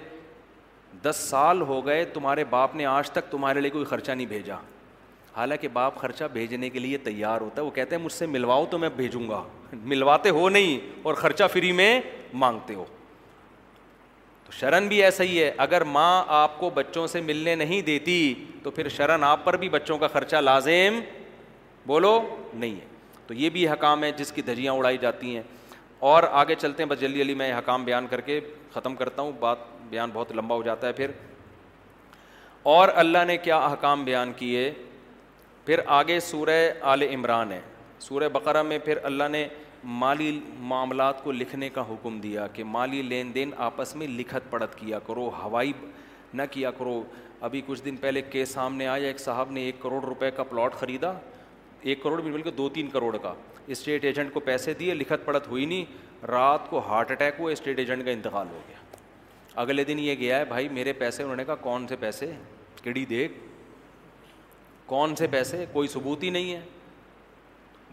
[1.03, 4.57] دس سال ہو گئے تمہارے باپ نے آج تک تمہارے لیے کوئی خرچہ نہیں بھیجا
[5.37, 8.65] حالانکہ باپ خرچہ بھیجنے کے لیے تیار ہوتا ہے وہ کہتے ہیں مجھ سے ملواؤ
[8.71, 9.43] تو میں بھیجوں گا
[9.93, 12.01] ملواتے ہو نہیں اور خرچہ فری میں
[12.43, 12.85] مانگتے ہو
[14.47, 18.17] تو شرن بھی ایسا ہی ہے اگر ماں آپ کو بچوں سے ملنے نہیں دیتی
[18.63, 21.01] تو پھر شرن آپ پر بھی بچوں کا خرچہ لازم
[21.87, 22.21] بولو
[22.55, 22.87] نہیں ہے
[23.27, 25.43] تو یہ بھی حکام ہے جس کی دھجیاں اڑائی جاتی ہیں
[26.13, 28.41] اور آگے چلتے ہیں بس جلدی جلدی میں حکام بیان کر کے
[28.73, 29.59] ختم کرتا ہوں بات
[29.91, 31.11] بیان بہت لمبا ہو جاتا ہے پھر
[32.73, 34.71] اور اللہ نے کیا حکام بیان کیے
[35.67, 36.51] پھر آگے سورہ
[36.91, 37.61] آل عمران ہے
[38.01, 39.47] سورہ بقرہ میں پھر اللہ نے
[39.99, 40.39] مالی
[40.71, 44.99] معاملات کو لکھنے کا حکم دیا کہ مالی لین دین آپس میں لکھت پڑت کیا
[45.07, 45.73] کرو ہوائی
[46.35, 47.03] نہ کیا کرو
[47.47, 50.75] ابھی کچھ دن پہلے کیس سامنے آیا ایک صاحب نے ایک کروڑ روپے کا پلاٹ
[50.81, 51.13] خریدا
[51.83, 53.33] ایک کروڑ بھی بلکہ دو تین کروڑ کا
[53.67, 57.79] اسٹیٹ ایجنٹ کو پیسے دیے لکھت پڑت ہوئی نہیں رات کو ہارٹ اٹیک ہوا اسٹیٹ
[57.79, 59.01] ایجنٹ کا انتقال ہو گیا
[59.63, 62.31] اگلے دن یہ گیا ہے بھائی میرے پیسے انہوں نے کہا کون سے پیسے
[62.83, 63.33] کڑی دیکھ
[64.87, 66.61] کون سے پیسے کوئی ثبوت ہی نہیں ہے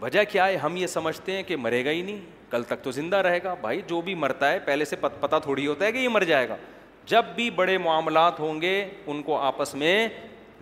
[0.00, 2.18] وجہ کیا ہے ہم یہ سمجھتے ہیں کہ مرے گا ہی نہیں
[2.50, 5.66] کل تک تو زندہ رہے گا بھائی جو بھی مرتا ہے پہلے سے پتہ تھوڑی
[5.66, 6.56] ہوتا ہے کہ یہ مر جائے گا
[7.06, 8.72] جب بھی بڑے معاملات ہوں گے
[9.06, 10.08] ان کو آپس میں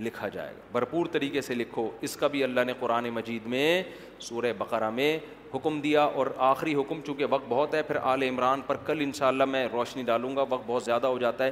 [0.01, 3.83] لکھا جائے گا بھرپور طریقے سے لکھو اس کا بھی اللہ نے قرآن مجید میں
[4.27, 5.19] سورہ بقرہ میں
[5.55, 9.45] حکم دیا اور آخری حکم چونکہ وقت بہت ہے پھر آل عمران پر کل انشاءاللہ
[9.55, 11.51] میں روشنی ڈالوں گا وقت بہت زیادہ ہو جاتا ہے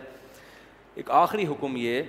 [0.95, 2.03] ایک آخری حکم یہ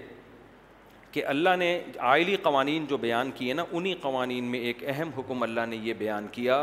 [1.18, 1.68] کہ اللہ نے
[2.08, 5.94] آئلی قوانین جو بیان کیے نا انہی قوانین میں ایک اہم حکم اللہ نے یہ
[5.98, 6.58] بیان کیا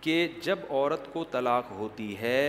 [0.00, 2.40] کہ جب عورت کو طلاق ہوتی ہے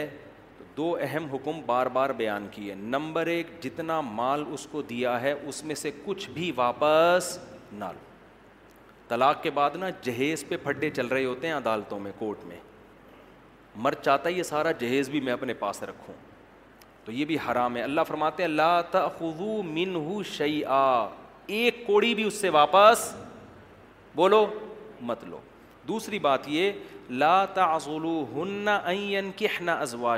[0.57, 5.19] تو دو اہم حکم بار بار بیان کیے نمبر ایک جتنا مال اس کو دیا
[5.21, 7.37] ہے اس میں سے کچھ بھی واپس
[7.71, 8.09] نہ لو
[9.07, 12.57] طلاق کے بعد نا جہیز پہ پھڈے چل رہے ہوتے ہیں عدالتوں میں کورٹ میں
[13.83, 16.13] مر چاہتا یہ سارا جہیز بھی میں اپنے پاس رکھوں
[17.11, 19.29] تو یہ بھی حرام ہے اللہ فرماتے ہیں
[19.75, 20.19] من حو
[21.55, 23.01] ایک کوڑی بھی اس سے واپس
[24.15, 24.45] بولو
[25.09, 25.39] مت لو
[25.87, 26.71] دوسری بات یہ
[27.09, 27.73] لا
[28.85, 30.15] این کہنا ازوا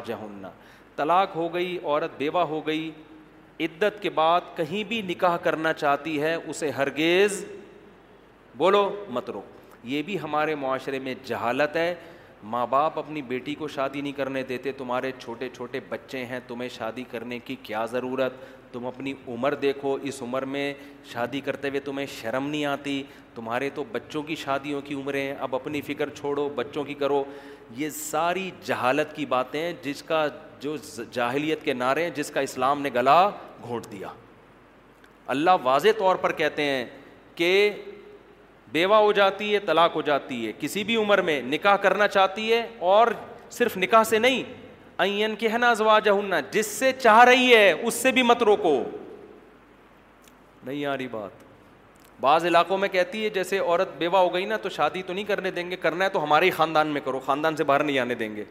[0.95, 2.89] طلاق ہو گئی عورت بیوہ ہو گئی
[3.65, 7.43] عدت کے بعد کہیں بھی نکاح کرنا چاہتی ہے اسے ہرگیز
[8.57, 9.41] بولو مت رو
[9.93, 11.93] یہ بھی ہمارے معاشرے میں جہالت ہے
[12.51, 16.67] ماں باپ اپنی بیٹی کو شادی نہیں کرنے دیتے تمہارے چھوٹے چھوٹے بچے ہیں تمہیں
[16.77, 18.33] شادی کرنے کی کیا ضرورت
[18.73, 20.73] تم اپنی عمر دیکھو اس عمر میں
[21.11, 23.01] شادی کرتے ہوئے تمہیں شرم نہیں آتی
[23.35, 27.23] تمہارے تو بچوں کی شادیوں کی عمریں ہیں اب اپنی فکر چھوڑو بچوں کی کرو
[27.75, 30.25] یہ ساری جہالت کی باتیں جس کا
[30.61, 30.75] جو
[31.11, 33.21] جاہلیت کے نعرے ہیں جس کا اسلام نے گلا
[33.63, 34.07] گھونٹ دیا
[35.35, 36.85] اللہ واضح طور پر کہتے ہیں
[37.35, 37.53] کہ
[38.73, 42.51] بیوہ ہو جاتی ہے طلاق ہو جاتی ہے کسی بھی عمر میں نکاح کرنا چاہتی
[42.53, 42.61] ہے
[42.91, 43.07] اور
[43.57, 44.43] صرف نکاح سے نہیں
[45.03, 48.43] این کے ہے نا ازواج ہننا جس سے چاہ رہی ہے اس سے بھی مت
[48.49, 48.73] روکو
[50.65, 51.41] نہیں آ رہی بات
[52.21, 55.23] بعض علاقوں میں کہتی ہے جیسے عورت بیوہ ہو گئی نا تو شادی تو نہیں
[55.27, 57.99] کرنے دیں گے کرنا ہے تو ہمارے ہی خاندان میں کرو خاندان سے باہر نہیں
[57.99, 58.43] آنے دیں گے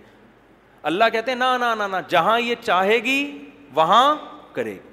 [0.91, 3.19] اللہ کہتے ہیں نہ نہ نہ جہاں یہ چاہے گی
[3.75, 4.15] وہاں
[4.55, 4.92] کرے گی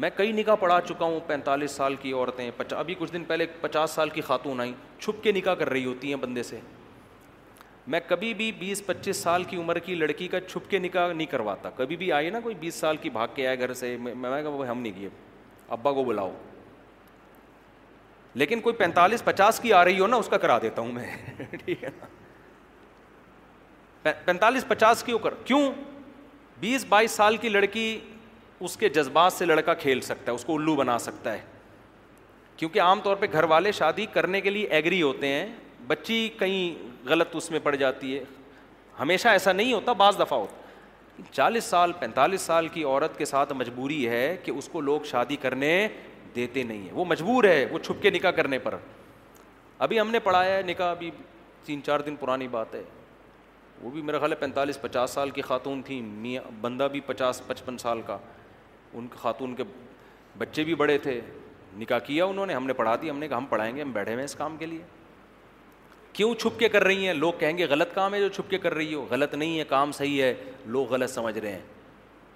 [0.00, 3.90] میں کئی نکاح پڑھا چکا ہوں پینتالیس سال کی عورتیں ابھی کچھ دن پہلے پچاس
[3.90, 4.72] سال کی خاتون آئیں
[5.02, 6.58] چھپ کے نکاح کر رہی ہوتی ہیں بندے سے
[7.90, 11.26] میں کبھی بھی بیس پچیس سال کی عمر کی لڑکی کا چھپ کے نکاح نہیں
[11.30, 14.42] کرواتا کبھی بھی آئے نا کوئی بیس سال کی بھاگ کے آئے گھر سے میں
[14.42, 15.08] کہا ہم نہیں کیے
[15.76, 16.30] ابا کو بلاؤ
[18.42, 21.10] لیکن کوئی پینتالیس پچاس کی آ رہی ہو نا اس کا کرا دیتا ہوں میں
[21.64, 22.06] ٹھیک ہے نا
[24.24, 25.62] پینتالیس پچاس کی ہو کر کیوں
[26.60, 27.86] بیس بائیس سال کی لڑکی
[28.64, 31.38] اس کے جذبات سے لڑکا کھیل سکتا ہے اس کو الو بنا سکتا ہے
[32.56, 35.46] کیونکہ عام طور پہ گھر والے شادی کرنے کے لیے ایگری ہوتے ہیں
[35.86, 38.22] بچی کہیں غلط اس میں پڑ جاتی ہے
[39.00, 40.62] ہمیشہ ایسا نہیں ہوتا بعض دفعہ ہوتا
[41.32, 45.36] چالیس سال پینتالیس سال کی عورت کے ساتھ مجبوری ہے کہ اس کو لوگ شادی
[45.42, 45.70] کرنے
[46.36, 48.76] دیتے نہیں ہیں وہ مجبور ہے وہ چھپ کے نکاح کرنے پر
[49.86, 51.10] ابھی ہم نے پڑھایا ہے نکاح ابھی
[51.64, 52.82] تین چار دن پرانی بات ہے
[53.82, 57.42] وہ بھی میرا خیال ہے پینتالیس پچاس سال کی خاتون تھیں میاں بندہ بھی پچاس
[57.46, 58.16] پچپن سال کا
[58.98, 59.64] ان خاتون کے
[60.38, 61.20] بچے بھی بڑے تھے
[61.78, 63.92] نکاح کیا انہوں نے ہم نے پڑھا دی ہم نے کہا ہم پڑھائیں گے ہم
[63.92, 64.82] بیٹھے ہوئے ہیں اس کام کے لیے
[66.12, 68.58] کیوں چھپ کے کر رہی ہیں لوگ کہیں گے غلط کام ہے جو چھپ کے
[68.64, 70.34] کر رہی ہو غلط نہیں ہے کام صحیح ہے
[70.76, 71.62] لوگ غلط سمجھ رہے ہیں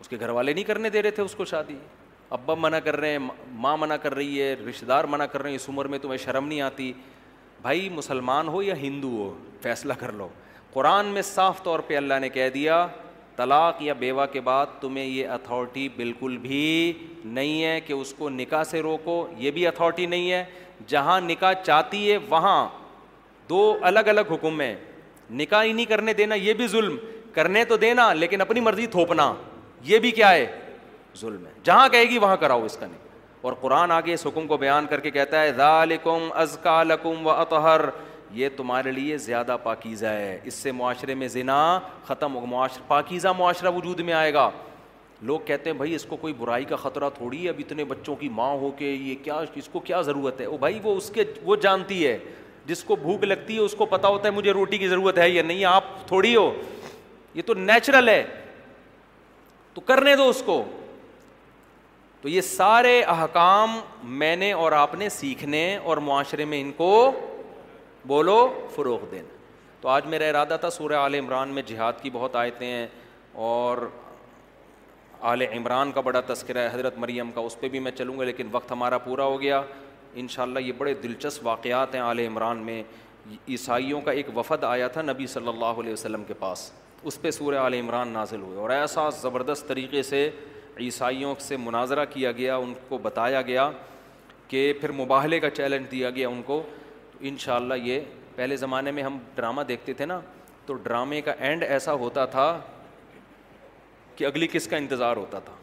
[0.01, 1.77] اس کے گھر والے نہیں کرنے دے رہے تھے اس کو شادی
[2.39, 3.19] ابا منع کر رہے ہیں
[3.61, 6.19] ماں منع کر رہی ہے رشتہ دار منع کر رہے ہیں اس عمر میں تمہیں
[6.25, 6.93] شرم نہیں آتی
[7.63, 9.33] بھائی مسلمان ہو یا ہندو ہو
[9.63, 10.29] فیصلہ کر لو
[10.73, 12.87] قرآن میں صاف طور پہ اللہ نے کہہ دیا
[13.39, 16.63] طلاق یا بیوہ کے بعد تمہیں یہ اتھارٹی بالکل بھی
[17.25, 20.45] نہیں ہے کہ اس کو نکاح سے روکو یہ بھی اتھارٹی نہیں ہے
[20.87, 22.59] جہاں نکاح چاہتی ہے وہاں
[23.51, 23.61] دو
[23.91, 24.75] الگ الگ حکم ہیں
[25.41, 26.97] نکاح ہی نہیں کرنے دینا یہ بھی ظلم
[27.35, 29.33] کرنے تو دینا لیکن اپنی مرضی تھوپنا
[29.91, 30.47] یہ بھی کیا ہے
[31.21, 33.07] ظلم ہے جہاں کہے گی وہاں کراؤ اس کا نہیں
[33.49, 37.31] اور قرآن آگے اس حکم کو بیان کر کے کہتا ہے ذالکم ازکا لکم و
[37.39, 37.89] اطہر
[38.35, 41.59] یہ تمہارے لیے زیادہ پاکیزہ ہے اس سے معاشرے میں زنا
[42.07, 44.49] ختم ہوگا معاشر پاکیزہ معاشرہ وجود میں آئے گا
[45.29, 48.17] لوگ کہتے ہیں بھائی اس کو کوئی برائی کا خطرہ تھوڑی ہے اب اتنے بچوں
[48.17, 51.25] کی ماں ہو کے یہ کیا اس کو کیا ضرورت ہے وہ بھائی اس کے
[51.45, 52.19] وہ جانتی ہے
[52.67, 55.29] جس کو بھوک لگتی ہے اس کو پتا ہوتا ہے مجھے روٹی کی ضرورت ہے
[55.31, 56.51] یا نہیں آپ تھوڑی ہو
[57.35, 58.23] یہ تو نیچرل ہے
[59.75, 60.63] تو کرنے دو اس کو
[62.23, 63.79] تو یہ سارے احکام
[64.19, 66.93] میں نے اور آپ نے سیکھنے اور معاشرے میں ان کو
[68.07, 69.37] بولو فروغ دینا
[69.83, 72.87] تو آج میرا ارادہ تھا سورہ عال عمران میں جہاد کی بہت آیتیں ہیں
[73.49, 73.79] اور
[75.21, 78.25] عال عمران کا بڑا تذکرہ ہے حضرت مریم کا اس پہ بھی میں چلوں گا
[78.25, 79.63] لیکن وقت ہمارا پورا ہو گیا
[80.31, 82.83] شاء اللہ یہ بڑے دلچسپ واقعات ہیں آل عمران میں
[83.49, 86.71] عیسائیوں کا ایک وفد آیا تھا نبی صلی اللہ علیہ وسلم کے پاس
[87.11, 90.29] اس پہ سورہ عال عمران نازل ہوئے اور ایسا زبردست طریقے سے
[90.81, 93.71] عیسائیوں سے مناظرہ کیا گیا ان کو بتایا گیا
[94.49, 96.63] کہ پھر مباحلے کا چیلنج دیا گیا ان کو
[97.29, 98.01] ان شاء اللہ یہ
[98.37, 100.21] پہلے زمانے میں ہم ڈرامہ دیکھتے تھے نا
[100.67, 102.45] تو ڈرامے کا اینڈ ایسا ہوتا تھا
[104.17, 105.55] کہ اگلی کس کا انتظار ہوتا تھا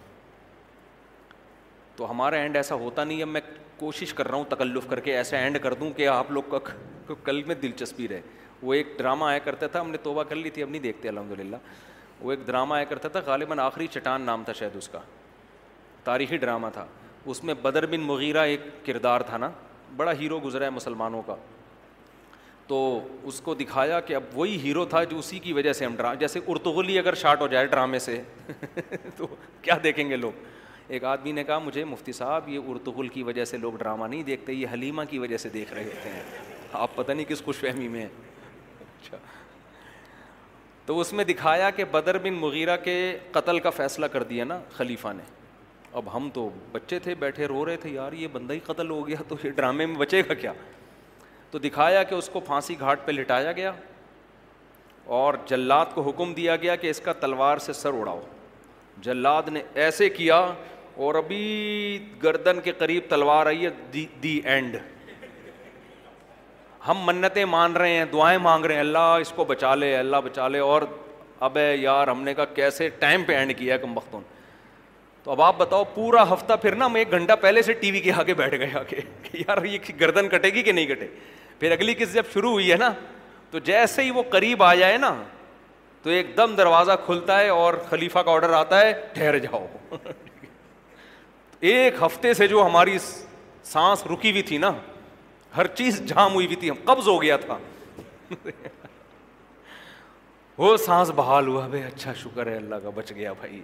[1.95, 3.41] تو ہمارا اینڈ ایسا ہوتا نہیں اب میں
[3.77, 7.13] کوشش کر رہا ہوں تکلف کر کے ایسا اینڈ کر دوں کہ آپ لوگ کا
[7.23, 8.21] کل میں دلچسپی رہے
[8.61, 11.09] وہ ایک ڈرامہ آیا کرتا تھا ہم نے توبہ کر لی تھی اب نہیں دیکھتے
[11.09, 11.55] الحمد للہ
[12.21, 14.99] وہ ایک ڈرامہ آیا کرتا تھا غالباً آخری چٹان نام تھا شاید اس کا
[16.03, 16.85] تاریخی ڈرامہ تھا
[17.33, 19.49] اس میں بدر بن مغیرہ ایک کردار تھا نا
[19.97, 21.35] بڑا ہیرو گزرا ہے مسلمانوں کا
[22.67, 22.77] تو
[23.29, 26.13] اس کو دکھایا کہ اب وہی ہیرو تھا جو اسی کی وجہ سے ہم ڈرا
[26.19, 28.21] جیسے ارتغلی اگر شارٹ ہو جائے ڈرامے سے
[29.17, 29.27] تو
[29.61, 30.43] کیا دیکھیں گے لوگ
[30.93, 34.23] ایک آدمی نے کہا مجھے مفتی صاحب یہ ارتغل کی وجہ سے لوگ ڈرامہ نہیں
[34.23, 36.23] دیکھتے یہ حلیمہ کی وجہ سے دیکھ رہے ہوتے ہیں
[36.81, 39.17] آپ پتہ نہیں کس خوش فہمی میں اچھا
[40.85, 42.95] تو اس میں دکھایا کہ بدر بن مغیرہ کے
[43.31, 45.23] قتل کا فیصلہ کر دیا نا خلیفہ نے
[45.99, 49.07] اب ہم تو بچے تھے بیٹھے رو رہے تھے یار یہ بندہ ہی قتل ہو
[49.07, 50.51] گیا تو یہ ڈرامے میں بچے گا کیا
[51.51, 53.71] تو دکھایا کہ اس کو پھانسی گھاٹ پہ لٹایا گیا
[55.19, 58.19] اور جلاد کو حکم دیا گیا کہ اس کا تلوار سے سر اڑاؤ
[59.05, 60.39] جلاد نے ایسے کیا
[61.05, 61.41] اور ابھی
[62.23, 64.77] گردن کے قریب تلوار آئی ہے دی اینڈ
[66.87, 70.21] ہم منتیں مان رہے ہیں دعائیں مانگ رہے ہیں اللہ اس کو بچا لے اللہ
[70.29, 70.81] بچا لے اور
[71.47, 74.33] اب یار ہم نے کہا کیسے ٹائم پہ اینڈ کیا ہے کم نے
[75.25, 77.99] تو اب آپ بتاؤ پورا ہفتہ پھر نا ہم ایک گھنٹہ پہلے سے ٹی وی
[77.99, 81.05] کے آگے بیٹھ گئے آگے کہ یار یہ گردن کٹے گی کہ نہیں کٹے
[81.59, 82.89] پھر اگلی قسط جب شروع ہوئی ہے نا
[83.51, 85.13] تو جیسے ہی وہ قریب آ جائے نا
[86.03, 89.65] تو ایک دم دروازہ کھلتا ہے اور خلیفہ کا آڈر آتا ہے ٹھہر جاؤ
[91.59, 92.97] ایک ہفتے سے جو ہماری
[93.71, 94.71] سانس رکی ہوئی تھی نا
[95.57, 97.57] ہر چیز جام ہوئی ہوئی تھی ہم قبض ہو گیا تھا
[100.57, 103.61] وہ سانس بحال ہوا بھائی اچھا شکر ہے اللہ کا بچ گیا بھائی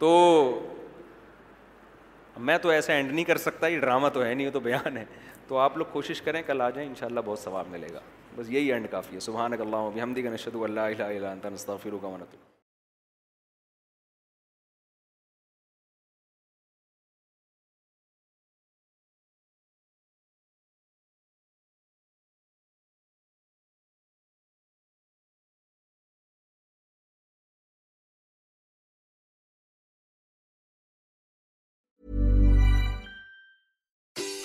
[0.00, 0.10] تو
[2.36, 4.96] میں تو ایسا اینڈ نہیں کر سکتا یہ ڈرامہ تو ہے نہیں وہ تو بیان
[4.96, 5.04] ہے
[5.48, 8.00] تو آپ لوگ کوشش کریں کل آ جائیں ان شاء اللہ بہت ثواب ملے گا
[8.36, 12.06] بس یہی اینڈ کافی ہے سبحان اگر اللہ ہمشد اللہ اللہ فروغ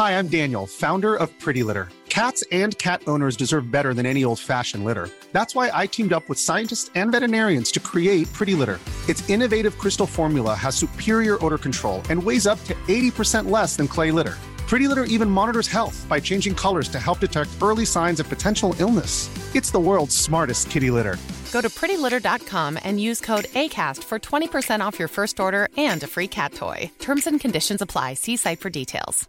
[0.00, 1.90] Hi, I'm Daniel, founder of Pretty Litter.
[2.08, 5.10] Cats and cat owners deserve better than any old-fashioned litter.
[5.32, 8.80] That's why I teamed up with scientists and veterinarians to create Pretty Litter.
[9.10, 13.86] Its innovative crystal formula has superior odor control and weighs up to 80% less than
[13.86, 14.38] clay litter.
[14.66, 18.74] Pretty Litter even monitors health by changing colors to help detect early signs of potential
[18.78, 19.28] illness.
[19.54, 21.18] It's the world's smartest kitty litter.
[21.52, 26.06] Go to prettylitter.com and use code ACAST for 20% off your first order and a
[26.06, 26.90] free cat toy.
[27.00, 28.14] Terms and conditions apply.
[28.14, 29.28] See site for details.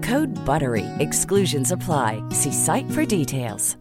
[0.09, 3.75] Good بروئی exclusions apply see site for details